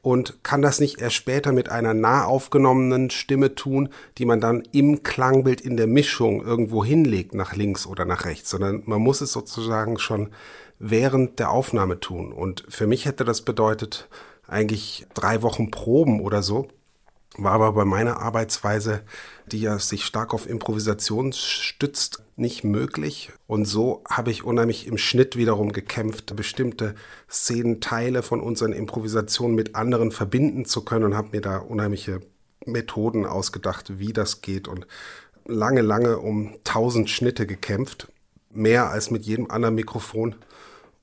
und 0.00 0.42
kann 0.42 0.62
das 0.62 0.80
nicht 0.80 1.02
erst 1.02 1.16
später 1.16 1.52
mit 1.52 1.68
einer 1.68 1.92
nah 1.92 2.24
aufgenommenen 2.24 3.10
Stimme 3.10 3.54
tun, 3.54 3.90
die 4.16 4.24
man 4.24 4.40
dann 4.40 4.62
im 4.72 5.02
Klangbild 5.02 5.60
in 5.60 5.76
der 5.76 5.86
Mischung 5.86 6.42
irgendwo 6.42 6.82
hinlegt, 6.82 7.34
nach 7.34 7.54
links 7.54 7.86
oder 7.86 8.06
nach 8.06 8.24
rechts, 8.24 8.48
sondern 8.48 8.82
man 8.86 9.02
muss 9.02 9.20
es 9.20 9.32
sozusagen 9.32 9.98
schon 9.98 10.30
während 10.78 11.38
der 11.38 11.50
Aufnahme 11.50 12.00
tun. 12.00 12.32
Und 12.32 12.64
für 12.70 12.86
mich 12.86 13.04
hätte 13.04 13.24
das 13.24 13.42
bedeutet 13.42 14.08
eigentlich 14.46 15.06
drei 15.12 15.42
Wochen 15.42 15.70
Proben 15.70 16.20
oder 16.20 16.42
so, 16.42 16.68
war 17.36 17.52
aber 17.52 17.72
bei 17.72 17.84
meiner 17.84 18.20
Arbeitsweise, 18.20 19.02
die 19.52 19.60
ja 19.60 19.78
sich 19.78 20.04
stark 20.04 20.34
auf 20.34 20.48
Improvisation 20.48 21.32
stützt, 21.32 22.22
nicht 22.36 22.64
möglich. 22.64 23.32
Und 23.46 23.64
so 23.64 24.02
habe 24.08 24.30
ich 24.30 24.44
unheimlich 24.44 24.86
im 24.86 24.98
Schnitt 24.98 25.36
wiederum 25.36 25.72
gekämpft, 25.72 26.34
bestimmte 26.36 26.94
Szenenteile 27.30 28.22
von 28.22 28.40
unseren 28.40 28.72
Improvisationen 28.72 29.56
mit 29.56 29.74
anderen 29.74 30.12
verbinden 30.12 30.64
zu 30.64 30.84
können 30.84 31.04
und 31.04 31.16
habe 31.16 31.30
mir 31.32 31.40
da 31.40 31.58
unheimliche 31.58 32.20
Methoden 32.64 33.26
ausgedacht, 33.26 33.98
wie 33.98 34.12
das 34.12 34.40
geht 34.40 34.68
und 34.68 34.86
lange, 35.44 35.82
lange 35.82 36.18
um 36.18 36.56
tausend 36.64 37.10
Schnitte 37.10 37.46
gekämpft. 37.46 38.12
Mehr 38.50 38.90
als 38.90 39.10
mit 39.10 39.24
jedem 39.24 39.50
anderen 39.50 39.74
Mikrofon. 39.74 40.36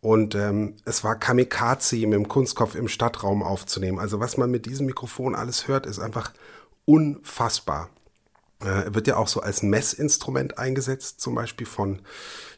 Und 0.02 0.36
ähm, 0.36 0.76
es 0.86 1.04
war 1.04 1.16
Kamikaze, 1.16 1.98
mit 1.98 2.14
dem 2.14 2.28
Kunstkopf 2.28 2.76
im 2.76 2.88
Stadtraum 2.88 3.44
aufzunehmen. 3.44 4.00
Also 4.00 4.20
was 4.20 4.38
man 4.38 4.52
mit 4.52 4.66
diesem 4.66 4.86
Mikrofon 4.86 5.36
alles 5.36 5.68
hört, 5.68 5.86
ist 5.86 6.00
einfach 6.00 6.32
unfassbar. 6.86 7.90
Äh, 8.62 8.94
wird 8.94 9.08
ja 9.08 9.18
auch 9.18 9.28
so 9.28 9.42
als 9.42 9.64
Messinstrument 9.64 10.58
eingesetzt, 10.58 11.20
zum 11.20 11.36
Beispiel 11.36 11.68
von 11.68 12.02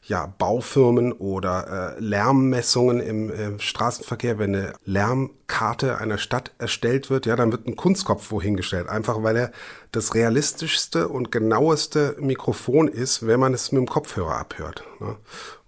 ja, 0.04 0.32
Baufirmen 0.38 1.12
oder 1.12 1.96
äh, 1.98 2.00
Lärmmessungen 2.00 3.00
im 3.00 3.32
äh, 3.32 3.60
Straßenverkehr. 3.60 4.38
Wenn 4.38 4.56
eine 4.56 4.74
Lärmkarte 4.86 5.98
einer 5.98 6.20
Stadt 6.20 6.52
erstellt 6.60 7.10
wird, 7.10 7.26
ja, 7.26 7.36
dann 7.36 7.52
wird 7.52 7.66
ein 7.66 7.76
Kunstkopf 7.76 8.30
wohingestellt. 8.30 8.88
Einfach 8.88 9.24
weil 9.24 9.38
er 9.38 9.52
das 9.92 10.14
realistischste 10.14 11.08
und 11.08 11.32
genaueste 11.32 12.16
Mikrofon 12.20 12.88
ist, 12.88 13.26
wenn 13.26 13.40
man 13.40 13.56
es 13.56 13.72
mit 13.72 13.80
dem 13.80 13.90
Kopfhörer 13.90 14.38
abhört. 14.38 14.84
Ne? 15.00 15.18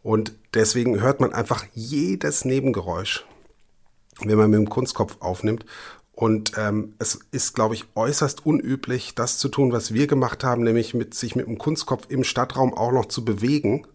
Und 0.03 0.33
deswegen 0.53 1.01
hört 1.01 1.19
man 1.19 1.33
einfach 1.33 1.65
jedes 1.73 2.45
Nebengeräusch, 2.45 3.25
wenn 4.21 4.37
man 4.37 4.51
mit 4.51 4.59
dem 4.59 4.69
Kunstkopf 4.69 5.17
aufnimmt. 5.21 5.65
Und 6.19 6.51
ähm, 6.57 6.95
es 6.99 7.17
ist, 7.31 7.55
glaube 7.55 7.75
ich, 7.75 7.85
äußerst 7.95 8.45
unüblich, 8.45 9.15
das 9.15 9.37
zu 9.37 9.47
tun, 9.47 9.71
was 9.71 9.93
wir 9.93 10.05
gemacht 10.05 10.43
haben, 10.43 10.63
nämlich 10.63 10.93
mit 10.93 11.13
sich 11.13 11.37
mit 11.37 11.47
dem 11.47 11.57
Kunstkopf 11.57 12.07
im 12.09 12.25
Stadtraum 12.25 12.73
auch 12.73 12.91
noch 12.91 13.05
zu 13.05 13.23
bewegen. 13.23 13.87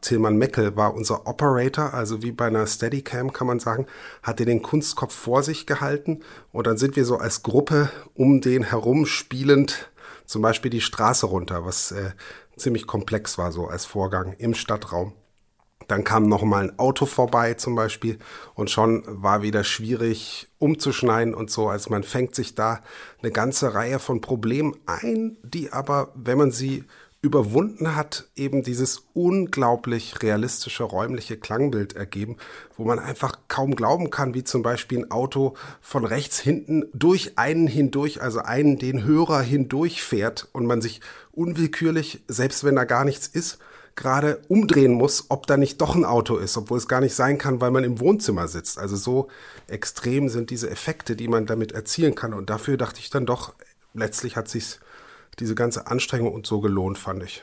Tilman 0.00 0.38
Meckel 0.38 0.74
war 0.74 0.92
unser 0.92 1.28
Operator, 1.28 1.94
also 1.94 2.20
wie 2.24 2.32
bei 2.32 2.48
einer 2.48 2.66
Steadicam 2.66 3.32
kann 3.32 3.46
man 3.46 3.60
sagen, 3.60 3.86
hat 4.24 4.40
er 4.40 4.46
den 4.46 4.60
Kunstkopf 4.60 5.14
vor 5.14 5.44
sich 5.44 5.66
gehalten 5.66 6.18
und 6.50 6.66
dann 6.66 6.78
sind 6.78 6.96
wir 6.96 7.04
so 7.04 7.18
als 7.18 7.44
Gruppe 7.44 7.90
um 8.14 8.40
den 8.40 8.64
herum 8.64 9.06
spielend 9.06 9.88
zum 10.24 10.42
Beispiel 10.42 10.72
die 10.72 10.80
Straße 10.80 11.26
runter, 11.26 11.64
was 11.64 11.92
äh, 11.92 12.10
ziemlich 12.56 12.88
komplex 12.88 13.38
war 13.38 13.52
so 13.52 13.68
als 13.68 13.84
Vorgang 13.84 14.32
im 14.38 14.54
Stadtraum. 14.54 15.12
Dann 15.88 16.04
kam 16.04 16.28
noch 16.28 16.42
mal 16.42 16.64
ein 16.64 16.78
Auto 16.78 17.06
vorbei 17.06 17.54
zum 17.54 17.74
Beispiel 17.74 18.18
und 18.54 18.70
schon 18.70 19.04
war 19.06 19.42
wieder 19.42 19.64
schwierig 19.64 20.48
umzuschneiden 20.58 21.34
und 21.34 21.50
so. 21.50 21.68
Also 21.68 21.90
man 21.90 22.02
fängt 22.02 22.34
sich 22.34 22.54
da 22.54 22.80
eine 23.22 23.30
ganze 23.30 23.74
Reihe 23.74 23.98
von 23.98 24.20
Problemen 24.20 24.76
ein, 24.86 25.36
die 25.42 25.72
aber, 25.72 26.12
wenn 26.14 26.38
man 26.38 26.50
sie 26.50 26.84
überwunden 27.22 27.96
hat, 27.96 28.28
eben 28.36 28.62
dieses 28.62 29.04
unglaublich 29.12 30.22
realistische 30.22 30.84
räumliche 30.84 31.36
Klangbild 31.36 31.96
ergeben, 31.96 32.36
wo 32.76 32.84
man 32.84 32.98
einfach 32.98 33.38
kaum 33.48 33.74
glauben 33.74 34.10
kann, 34.10 34.34
wie 34.34 34.44
zum 34.44 34.62
Beispiel 34.62 34.98
ein 34.98 35.10
Auto 35.10 35.54
von 35.80 36.04
rechts 36.04 36.38
hinten 36.38 36.84
durch 36.94 37.36
einen 37.36 37.66
hindurch, 37.66 38.22
also 38.22 38.40
einen 38.40 38.78
den 38.78 39.04
Hörer 39.04 39.40
hindurch 39.40 40.02
fährt 40.02 40.48
und 40.52 40.66
man 40.66 40.80
sich 40.80 41.00
unwillkürlich, 41.32 42.22
selbst 42.28 42.64
wenn 42.64 42.76
da 42.76 42.84
gar 42.84 43.04
nichts 43.04 43.26
ist, 43.26 43.58
gerade 43.96 44.42
umdrehen 44.48 44.92
muss, 44.92 45.26
ob 45.30 45.46
da 45.46 45.56
nicht 45.56 45.80
doch 45.80 45.94
ein 45.94 46.04
Auto 46.04 46.36
ist, 46.36 46.56
obwohl 46.56 46.78
es 46.78 46.86
gar 46.86 47.00
nicht 47.00 47.14
sein 47.14 47.38
kann, 47.38 47.60
weil 47.60 47.70
man 47.70 47.82
im 47.82 47.98
Wohnzimmer 47.98 48.46
sitzt. 48.46 48.78
Also 48.78 48.94
so 48.96 49.28
extrem 49.66 50.28
sind 50.28 50.50
diese 50.50 50.70
Effekte, 50.70 51.16
die 51.16 51.28
man 51.28 51.46
damit 51.46 51.72
erzielen 51.72 52.14
kann. 52.14 52.34
Und 52.34 52.50
dafür 52.50 52.76
dachte 52.76 53.00
ich 53.00 53.10
dann 53.10 53.26
doch, 53.26 53.54
letztlich 53.94 54.36
hat 54.36 54.48
sich 54.48 54.78
diese 55.38 55.54
ganze 55.54 55.86
Anstrengung 55.86 56.32
und 56.32 56.46
so 56.46 56.60
gelohnt, 56.60 56.98
fand 56.98 57.22
ich. 57.22 57.42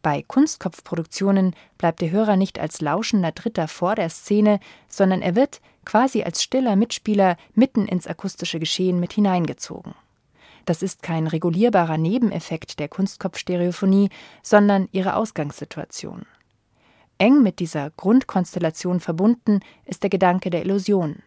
Bei 0.00 0.22
Kunstkopfproduktionen 0.22 1.54
bleibt 1.76 2.00
der 2.00 2.12
Hörer 2.12 2.36
nicht 2.36 2.58
als 2.58 2.80
lauschender 2.80 3.32
Dritter 3.32 3.66
vor 3.66 3.96
der 3.96 4.10
Szene, 4.10 4.60
sondern 4.88 5.22
er 5.22 5.34
wird 5.34 5.60
quasi 5.84 6.22
als 6.22 6.42
stiller 6.42 6.76
Mitspieler 6.76 7.36
mitten 7.54 7.86
ins 7.86 8.06
akustische 8.06 8.60
Geschehen 8.60 9.00
mit 9.00 9.12
hineingezogen. 9.12 9.94
Das 10.68 10.82
ist 10.82 11.02
kein 11.02 11.26
regulierbarer 11.26 11.96
Nebeneffekt 11.96 12.78
der 12.78 12.88
Kunstkopfstereophonie, 12.88 14.10
sondern 14.42 14.86
ihre 14.92 15.16
Ausgangssituation. 15.16 16.26
Eng 17.16 17.42
mit 17.42 17.58
dieser 17.58 17.88
Grundkonstellation 17.96 19.00
verbunden 19.00 19.60
ist 19.86 20.02
der 20.02 20.10
Gedanke 20.10 20.50
der 20.50 20.66
Illusion. 20.66 21.22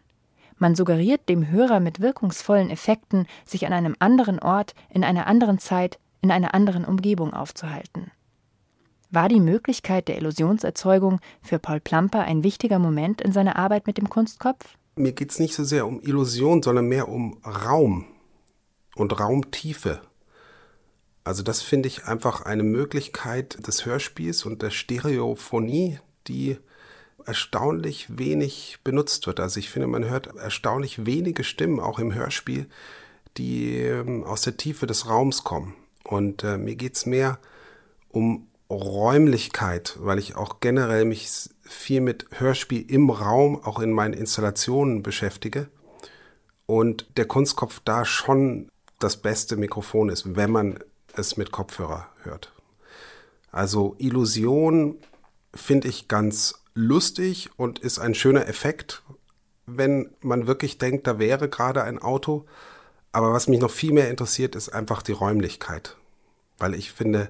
Man 0.59 0.75
suggeriert 0.75 1.27
dem 1.27 1.49
Hörer 1.49 1.79
mit 1.79 2.01
wirkungsvollen 2.01 2.69
Effekten, 2.69 3.25
sich 3.43 3.65
an 3.65 3.73
einem 3.73 3.95
anderen 3.97 4.37
Ort, 4.37 4.75
in 4.91 5.03
einer 5.03 5.25
anderen 5.25 5.57
Zeit, 5.57 5.97
in 6.21 6.29
einer 6.29 6.53
anderen 6.53 6.85
Umgebung 6.85 7.33
aufzuhalten. 7.33 8.11
War 9.09 9.27
die 9.27 9.39
Möglichkeit 9.39 10.07
der 10.07 10.17
Illusionserzeugung 10.17 11.19
für 11.41 11.57
Paul 11.57 11.79
Plamper 11.79 12.19
ein 12.19 12.43
wichtiger 12.43 12.77
Moment 12.77 13.21
in 13.21 13.31
seiner 13.31 13.55
Arbeit 13.55 13.87
mit 13.87 13.97
dem 13.97 14.07
Kunstkopf? 14.07 14.77
Mir 14.95 15.13
geht 15.13 15.31
es 15.31 15.39
nicht 15.39 15.55
so 15.55 15.63
sehr 15.63 15.87
um 15.87 15.99
Illusion, 15.99 16.61
sondern 16.61 16.85
mehr 16.85 17.09
um 17.09 17.39
Raum 17.43 18.05
und 19.01 19.19
Raumtiefe. 19.19 19.99
Also 21.23 21.41
das 21.41 21.61
finde 21.61 21.87
ich 21.87 22.05
einfach 22.05 22.41
eine 22.41 22.63
Möglichkeit 22.63 23.67
des 23.67 23.85
Hörspiels 23.85 24.45
und 24.45 24.61
der 24.61 24.69
Stereophonie, 24.69 25.99
die 26.27 26.57
erstaunlich 27.25 28.17
wenig 28.17 28.79
benutzt 28.83 29.25
wird. 29.27 29.39
Also 29.39 29.59
ich 29.59 29.69
finde, 29.69 29.87
man 29.87 30.05
hört 30.05 30.35
erstaunlich 30.35 31.05
wenige 31.05 31.43
Stimmen 31.43 31.79
auch 31.79 31.97
im 31.97 32.13
Hörspiel, 32.13 32.67
die 33.37 33.77
ähm, 33.77 34.23
aus 34.23 34.43
der 34.43 34.57
Tiefe 34.57 34.85
des 34.85 35.07
Raums 35.07 35.43
kommen. 35.43 35.75
Und 36.03 36.43
äh, 36.43 36.57
mir 36.57 36.75
geht 36.75 36.95
es 36.95 37.05
mehr 37.05 37.39
um 38.09 38.47
Räumlichkeit, 38.69 39.97
weil 39.99 40.19
ich 40.19 40.35
auch 40.35 40.59
generell 40.59 41.05
mich 41.05 41.49
viel 41.61 42.01
mit 42.01 42.27
Hörspiel 42.37 42.89
im 42.89 43.09
Raum, 43.09 43.63
auch 43.63 43.79
in 43.79 43.93
meinen 43.93 44.13
Installationen 44.13 45.03
beschäftige. 45.03 45.69
Und 46.65 47.05
der 47.17 47.25
Kunstkopf 47.25 47.81
da 47.83 48.05
schon 48.05 48.70
das 49.03 49.17
beste 49.17 49.57
Mikrofon 49.57 50.09
ist, 50.09 50.35
wenn 50.35 50.51
man 50.51 50.79
es 51.15 51.37
mit 51.37 51.51
Kopfhörer 51.51 52.07
hört. 52.23 52.53
Also 53.51 53.95
Illusion 53.97 54.97
finde 55.53 55.89
ich 55.89 56.07
ganz 56.07 56.61
lustig 56.73 57.49
und 57.57 57.79
ist 57.79 57.99
ein 57.99 58.15
schöner 58.15 58.47
Effekt, 58.47 59.03
wenn 59.65 60.09
man 60.21 60.47
wirklich 60.47 60.77
denkt, 60.77 61.07
da 61.07 61.19
wäre 61.19 61.49
gerade 61.49 61.83
ein 61.83 61.99
Auto. 61.99 62.45
Aber 63.11 63.33
was 63.33 63.47
mich 63.47 63.59
noch 63.59 63.71
viel 63.71 63.91
mehr 63.91 64.09
interessiert, 64.09 64.55
ist 64.55 64.69
einfach 64.69 65.01
die 65.01 65.11
Räumlichkeit. 65.11 65.97
Weil 66.57 66.73
ich 66.75 66.91
finde, 66.91 67.29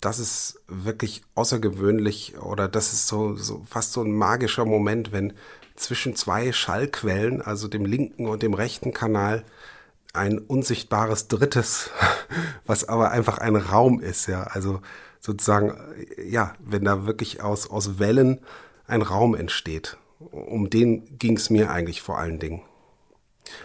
das 0.00 0.18
ist 0.18 0.60
wirklich 0.66 1.22
außergewöhnlich 1.34 2.38
oder 2.38 2.68
das 2.68 2.92
ist 2.92 3.08
so, 3.08 3.36
so 3.36 3.64
fast 3.68 3.92
so 3.92 4.02
ein 4.02 4.12
magischer 4.12 4.64
Moment, 4.64 5.12
wenn 5.12 5.34
zwischen 5.76 6.14
zwei 6.14 6.52
Schallquellen, 6.52 7.42
also 7.42 7.68
dem 7.68 7.84
linken 7.84 8.26
und 8.26 8.42
dem 8.42 8.54
rechten 8.54 8.92
Kanal, 8.92 9.44
ein 10.12 10.38
unsichtbares 10.38 11.28
Drittes, 11.28 11.90
was 12.66 12.88
aber 12.88 13.10
einfach 13.10 13.38
ein 13.38 13.56
Raum 13.56 14.00
ist, 14.00 14.26
ja. 14.26 14.44
Also 14.44 14.80
sozusagen, 15.20 15.78
ja, 16.24 16.54
wenn 16.58 16.84
da 16.84 17.06
wirklich 17.06 17.42
aus, 17.42 17.68
aus 17.70 17.98
Wellen 17.98 18.40
ein 18.86 19.02
Raum 19.02 19.34
entsteht. 19.34 19.96
Um 20.18 20.68
den 20.68 21.18
ging 21.18 21.36
es 21.36 21.48
mir 21.48 21.70
eigentlich 21.70 22.02
vor 22.02 22.18
allen 22.18 22.38
Dingen. 22.38 22.62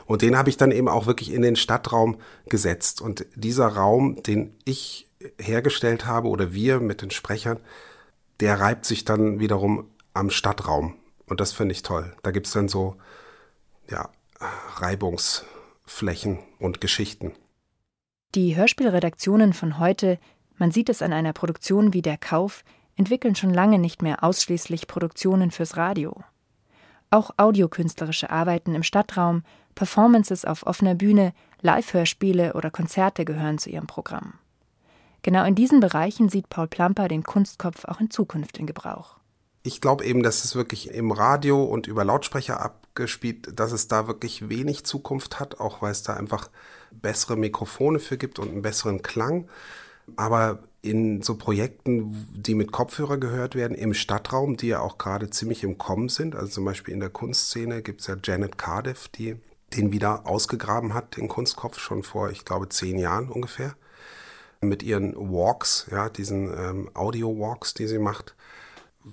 Und 0.06 0.22
den 0.22 0.38
habe 0.38 0.50
ich 0.50 0.58
dann 0.58 0.72
eben 0.72 0.88
auch 0.88 1.06
wirklich 1.06 1.34
in 1.34 1.42
den 1.42 1.56
Stadtraum 1.56 2.18
gesetzt. 2.48 3.02
Und 3.02 3.26
dieser 3.36 3.68
Raum, 3.68 4.22
den 4.24 4.56
ich 4.64 5.08
hergestellt 5.40 6.06
habe 6.06 6.30
oder 6.30 6.54
wir 6.54 6.80
mit 6.80 7.02
den 7.02 7.12
Sprechern, 7.12 7.60
der 8.40 8.60
reibt 8.60 8.86
sich 8.86 9.06
dann 9.06 9.40
wiederum 9.40 9.90
am 10.14 10.30
Stadtraum. 10.30 10.96
Und 11.28 11.40
das 11.40 11.52
finde 11.52 11.74
ich 11.74 11.84
toll. 11.84 12.16
Da 12.24 12.32
gibt 12.32 12.48
es 12.48 12.54
dann 12.54 12.70
so, 12.70 12.96
ja, 13.90 14.10
Reibungsflächen 15.86 16.39
und 16.60 16.82
Geschichten. 16.82 17.34
Die 18.34 18.56
Hörspielredaktionen 18.56 19.54
von 19.54 19.80
heute, 19.80 20.19
man 20.58 20.71
sieht 20.71 20.89
es 20.89 21.02
an 21.02 21.13
einer 21.13 21.32
Produktion 21.32 21.93
wie 21.93 22.02
Der 22.02 22.17
Kauf, 22.17 22.63
entwickeln 22.95 23.36
schon 23.36 23.54
lange 23.54 23.78
nicht 23.80 24.02
mehr 24.02 24.24
ausschließlich 24.24 24.88
Produktionen 24.88 25.52
fürs 25.52 25.78
Radio. 25.78 26.24
Auch 27.12 27.32
audiokünstlerische 27.38 28.30
Arbeiten 28.30 28.74
im 28.74 28.84
Stadtraum, 28.84 29.43
Performances 29.76 30.43
auf 30.43 30.65
offener 30.65 30.95
Bühne, 30.95 31.34
Live-Hörspiele 31.62 32.54
oder 32.54 32.71
Konzerte 32.71 33.24
gehören 33.24 33.58
zu 33.58 33.69
ihrem 33.69 33.88
Programm. 33.88 34.34
Genau 35.21 35.45
in 35.45 35.56
diesen 35.56 35.80
Bereichen 35.80 36.30
sieht 36.30 36.50
Paul 36.50 36.67
Plamper 36.67 37.08
den 37.08 37.24
Kunstkopf 37.24 37.86
auch 37.86 38.00
in 38.02 38.10
Zukunft 38.10 38.58
in 38.58 38.65
Gebrauch. 38.67 39.17
Ich 39.65 39.82
glaube 39.82 40.06
eben, 40.06 40.21
dass 40.21 40.45
es 40.45 40.56
wirklich 40.56 40.91
im 40.91 41.12
Radio 41.12 41.63
und 41.63 41.88
über 41.88 42.06
Lautsprecher 42.06 42.62
abgespielt, 42.62 43.60
dass 43.60 43.71
es 43.71 43.88
da 43.88 44.06
wirklich 44.06 44.47
wenig 44.47 44.84
Zukunft 44.84 45.39
hat, 45.39 45.60
auch 45.60 45.82
weil 45.82 45.91
es 45.91 46.04
da 46.04 46.13
einfach 46.13 46.51
bessere 46.91 47.36
Mikrofone 47.36 47.97
für 47.97 48.15
gibt 48.15 48.38
und 48.38 48.51
einen 48.51 48.62
besseren 48.62 49.01
Klang. 49.01 49.49
Aber 50.17 50.60
in 50.84 51.23
so 51.23 51.36
Projekten, 51.36 52.28
die 52.32 52.54
mit 52.54 52.71
Kopfhörer 52.71 53.17
gehört 53.17 53.56
werden, 53.56 53.75
im 53.75 53.95
Stadtraum, 53.95 54.56
die 54.56 54.67
ja 54.67 54.82
auch 54.82 54.99
gerade 54.99 55.32
ziemlich 55.32 55.63
im 55.63 55.80
Kommen 55.80 56.10
sind, 56.10 56.36
also 56.36 56.47
zum 56.47 56.65
Beispiel 56.65 56.93
in 56.93 56.99
der 56.99 57.10
Kunstszene 57.10 57.82
gibt 57.82 58.01
es 58.01 58.08
ja 58.08 58.17
Janet 58.23 58.60
Cardiff, 58.60 59.08
die 59.08 59.36
den 59.75 59.91
wieder 59.91 60.28
ausgegraben 60.28 60.93
hat, 60.93 61.17
den 61.17 61.28
Kunstkopf, 61.28 61.80
schon 61.80 62.04
vor, 62.04 62.30
ich 62.30 62.45
glaube, 62.45 62.69
zehn 62.69 62.99
Jahren 62.99 63.30
ungefähr. 63.30 63.73
Mit 64.62 64.84
ihren 64.84 65.15
Walks, 65.15 65.88
ja, 65.89 66.08
diesen 66.08 66.54
ähm, 66.56 66.91
Audio-Walks, 66.93 67.73
die 67.73 67.88
sie 67.88 67.97
macht. 67.97 68.35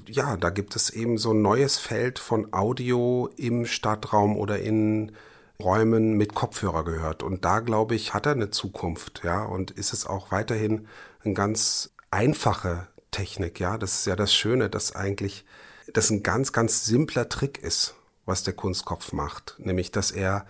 Ja, 0.06 0.36
da 0.36 0.50
gibt 0.50 0.74
es 0.76 0.90
eben 0.90 1.18
so 1.18 1.32
ein 1.32 1.42
neues 1.42 1.78
Feld 1.78 2.18
von 2.18 2.52
Audio 2.52 3.30
im 3.36 3.66
Stadtraum 3.66 4.36
oder 4.36 4.58
in 4.58 5.12
Räumen 5.60 6.14
mit 6.14 6.34
Kopfhörer 6.34 6.84
gehört. 6.84 7.22
Und 7.22 7.44
da, 7.44 7.60
glaube 7.60 7.94
ich, 7.94 8.14
hat 8.14 8.26
er 8.26 8.32
eine 8.32 8.50
Zukunft, 8.50 9.22
ja, 9.22 9.44
und 9.44 9.70
ist 9.70 9.92
es 9.92 10.06
auch 10.06 10.30
weiterhin 10.30 10.88
eine 11.24 11.34
ganz 11.34 11.94
einfache 12.10 12.88
Technik, 13.10 13.60
ja. 13.60 13.76
Das 13.78 13.98
ist 13.98 14.06
ja 14.06 14.16
das 14.16 14.34
Schöne, 14.34 14.70
dass 14.70 14.94
eigentlich 14.94 15.44
das 15.92 16.10
ein 16.10 16.22
ganz, 16.22 16.52
ganz 16.52 16.84
simpler 16.84 17.28
Trick 17.28 17.58
ist, 17.62 17.94
was 18.24 18.42
der 18.42 18.54
Kunstkopf 18.54 19.12
macht. 19.12 19.56
Nämlich, 19.58 19.90
dass 19.90 20.10
er 20.10 20.46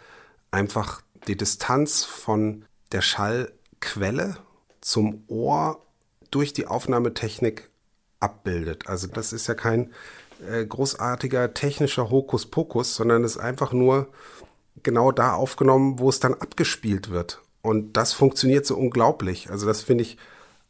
einfach 0.50 1.02
die 1.26 1.37
Distanz 1.37 2.05
von 2.05 2.64
der 2.92 3.02
Schallquelle 3.02 4.37
zum 4.81 5.24
Ohr 5.28 5.85
durch 6.31 6.52
die 6.52 6.66
Aufnahmetechnik 6.66 7.70
abbildet. 8.22 8.88
Also 8.88 9.06
das 9.06 9.32
ist 9.32 9.46
ja 9.46 9.54
kein 9.54 9.92
äh, 10.50 10.64
großartiger 10.64 11.54
technischer 11.54 12.11
Hokuspokus, 12.11 12.94
sondern 12.94 13.24
ist 13.24 13.38
einfach 13.38 13.72
nur 13.72 14.08
genau 14.82 15.12
da 15.12 15.35
aufgenommen, 15.35 15.98
wo 15.98 16.08
es 16.08 16.20
dann 16.20 16.35
abgespielt 16.35 17.11
wird. 17.11 17.40
Und 17.62 17.96
das 17.96 18.12
funktioniert 18.12 18.66
so 18.66 18.76
unglaublich. 18.76 19.50
Also 19.50 19.66
das 19.66 19.82
finde 19.82 20.02
ich 20.02 20.18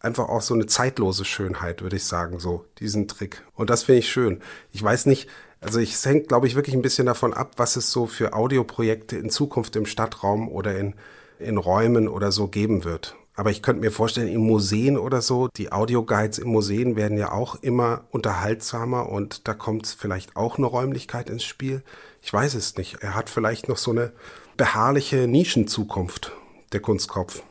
einfach 0.01 0.29
auch 0.29 0.43
so 0.43 0.55
eine 0.55 0.67
zeitlose 0.67 1.25
Schönheit, 1.25 1.83
würde 1.83 1.97
ich 1.97 2.05
sagen, 2.05 2.39
so 2.39 2.65
diesen 2.79 3.09
Trick. 3.09 3.43
Und 3.55 3.71
das 3.71 3.85
finde 3.85 4.01
ich 4.01 4.11
schön. 4.11 4.41
Ich 4.73 4.83
weiß 4.83 5.07
nicht, 5.07 5.29
also 5.61 5.79
es 5.79 6.05
hängt, 6.05 6.29
glaube 6.29 6.49
ich, 6.49 6.57
wirklich 6.57 6.75
ein 6.75 6.83
bisschen 6.83 7.07
davon 7.07 7.33
ab, 7.33 7.53
was 7.57 7.77
es 7.77 7.91
so 7.91 8.07
für 8.07 8.35
Audioprojekte 8.35 9.17
in 9.17 9.31
Zukunft 9.31 9.77
im 9.77 9.87
Stadtraum 9.87 10.49
oder 10.49 10.77
in, 10.77 10.95
in 11.39 11.57
Räumen 11.57 12.09
oder 12.09 12.33
so 12.33 12.49
geben 12.49 12.85
wird. 12.85 13.15
Aber 13.35 13.51
ich 13.51 13.63
könnte 13.63 13.81
mir 13.81 13.91
vorstellen, 13.91 14.29
in 14.29 14.47
Museen 14.47 14.99
oder 14.99 15.23
so, 15.23 15.49
die 15.57 15.73
Audioguides 15.73 16.39
in 16.39 16.49
Museen 16.49 16.97
werden 16.97 17.17
ja 17.17 17.33
auch 17.33 17.57
immer 17.63 18.05
unterhaltsamer 18.11 19.09
und 19.09 19.49
da 19.49 19.55
kommt 19.55 19.87
vielleicht 19.87 20.37
auch 20.37 20.59
eine 20.59 20.67
Räumlichkeit 20.67 21.31
ins 21.31 21.45
Spiel. 21.45 21.83
Ich 22.21 22.33
weiß 22.33 22.55
es 22.55 22.77
nicht. 22.77 22.99
Er 23.01 23.15
hat 23.15 23.31
vielleicht 23.31 23.69
noch 23.69 23.79
so 23.79 23.91
eine 23.91 24.13
beharrliche 24.57 25.27
Nischenzukunft, 25.27 26.33
der 26.73 26.81
Kunstkopf. 26.81 27.43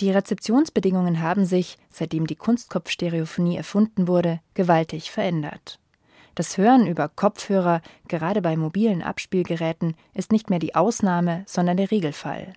Die 0.00 0.10
Rezeptionsbedingungen 0.10 1.22
haben 1.22 1.46
sich, 1.46 1.78
seitdem 1.90 2.26
die 2.26 2.36
Kunstkopfstereophonie 2.36 3.56
erfunden 3.56 4.08
wurde, 4.08 4.40
gewaltig 4.54 5.10
verändert. 5.10 5.78
Das 6.34 6.58
Hören 6.58 6.86
über 6.86 7.08
Kopfhörer, 7.08 7.80
gerade 8.08 8.42
bei 8.42 8.58
mobilen 8.58 9.02
Abspielgeräten, 9.02 9.96
ist 10.12 10.32
nicht 10.32 10.50
mehr 10.50 10.58
die 10.58 10.74
Ausnahme, 10.74 11.44
sondern 11.46 11.78
der 11.78 11.90
Regelfall. 11.90 12.52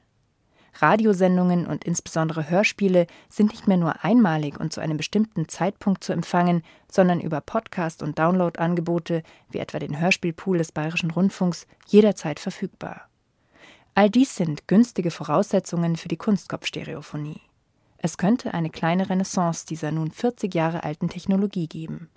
Radiosendungen 0.81 1.67
und 1.67 1.83
insbesondere 1.83 2.49
Hörspiele 2.49 3.07
sind 3.29 3.51
nicht 3.51 3.67
mehr 3.67 3.77
nur 3.77 4.03
einmalig 4.03 4.59
und 4.59 4.73
zu 4.73 4.81
einem 4.81 4.97
bestimmten 4.97 5.47
Zeitpunkt 5.47 6.03
zu 6.03 6.13
empfangen, 6.13 6.63
sondern 6.91 7.19
über 7.19 7.41
Podcast- 7.41 8.03
und 8.03 8.17
Download-Angebote, 8.17 9.23
wie 9.49 9.59
etwa 9.59 9.79
den 9.79 9.99
Hörspielpool 9.99 10.57
des 10.57 10.71
Bayerischen 10.71 11.11
Rundfunks, 11.11 11.67
jederzeit 11.87 12.39
verfügbar. 12.39 13.09
All 13.95 14.09
dies 14.09 14.35
sind 14.35 14.67
günstige 14.67 15.11
Voraussetzungen 15.11 15.97
für 15.97 16.07
die 16.07 16.17
Kunstkopfstereophonie. 16.17 17.41
Es 17.97 18.17
könnte 18.17 18.53
eine 18.53 18.69
kleine 18.69 19.09
Renaissance 19.09 19.65
dieser 19.65 19.91
nun 19.91 20.11
40 20.11 20.53
Jahre 20.53 20.83
alten 20.83 21.09
Technologie 21.09 21.67
geben. 21.67 22.09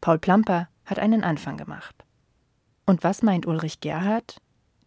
Paul 0.00 0.18
Plamper 0.18 0.68
hat 0.84 0.98
einen 0.98 1.22
Anfang 1.22 1.56
gemacht. 1.56 1.94
Und 2.86 3.04
was 3.04 3.22
meint 3.22 3.46
Ulrich 3.46 3.80
Gerhard? 3.80 4.40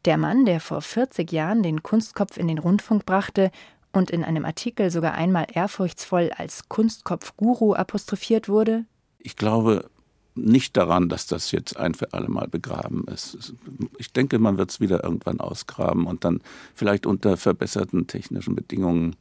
Der 0.05 0.17
Mann, 0.17 0.45
der 0.45 0.59
vor 0.59 0.81
40 0.81 1.31
Jahren 1.31 1.61
den 1.61 1.83
Kunstkopf 1.83 2.37
in 2.37 2.47
den 2.47 2.57
Rundfunk 2.57 3.05
brachte 3.05 3.51
und 3.91 4.09
in 4.09 4.23
einem 4.23 4.45
Artikel 4.45 4.89
sogar 4.89 5.13
einmal 5.13 5.47
ehrfurchtsvoll 5.53 6.31
als 6.35 6.67
Kunstkopf-Guru 6.69 7.75
apostrophiert 7.75 8.49
wurde? 8.49 8.85
Ich 9.19 9.35
glaube, 9.35 9.89
nicht 10.33 10.77
daran, 10.77 11.09
dass 11.09 11.27
das 11.27 11.51
jetzt 11.51 11.77
ein 11.77 11.93
für 11.93 12.13
alle 12.13 12.29
Mal 12.29 12.47
begraben 12.47 13.05
ist. 13.05 13.53
Ich 13.97 14.11
denke, 14.13 14.39
man 14.39 14.57
wird 14.57 14.71
es 14.71 14.79
wieder 14.79 15.03
irgendwann 15.03 15.39
ausgraben 15.39 16.07
und 16.07 16.23
dann 16.23 16.41
vielleicht 16.73 17.05
unter 17.05 17.37
verbesserten 17.37 18.07
technischen 18.07 18.55
Bedingungen 18.55 19.15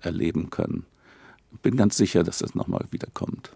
erleben 0.00 0.50
können. 0.50 0.86
Bin 1.62 1.76
ganz 1.76 1.96
sicher, 1.96 2.24
dass 2.24 2.38
das 2.38 2.54
nochmal 2.54 2.86
wiederkommt. 2.90 3.50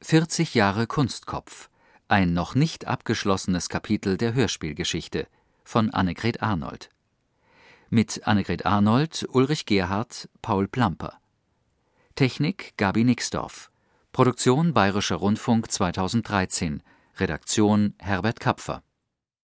40 0.00 0.54
Jahre 0.54 0.86
Kunstkopf. 0.86 1.68
Ein 2.08 2.34
noch 2.34 2.54
nicht 2.54 2.86
abgeschlossenes 2.86 3.70
Kapitel 3.70 4.18
der 4.18 4.34
Hörspielgeschichte 4.34 5.26
von 5.64 5.88
Annegret 5.90 6.42
Arnold. 6.42 6.90
Mit 7.88 8.26
Annegret 8.26 8.66
Arnold, 8.66 9.26
Ulrich 9.30 9.64
Gerhardt, 9.64 10.28
Paul 10.42 10.68
Plamper. 10.68 11.14
Technik 12.14 12.74
Gabi 12.76 13.04
Nixdorf. 13.04 13.70
Produktion 14.12 14.74
Bayerischer 14.74 15.16
Rundfunk 15.16 15.70
2013. 15.70 16.82
Redaktion 17.16 17.94
Herbert 17.98 18.38
Kapfer 18.38 18.82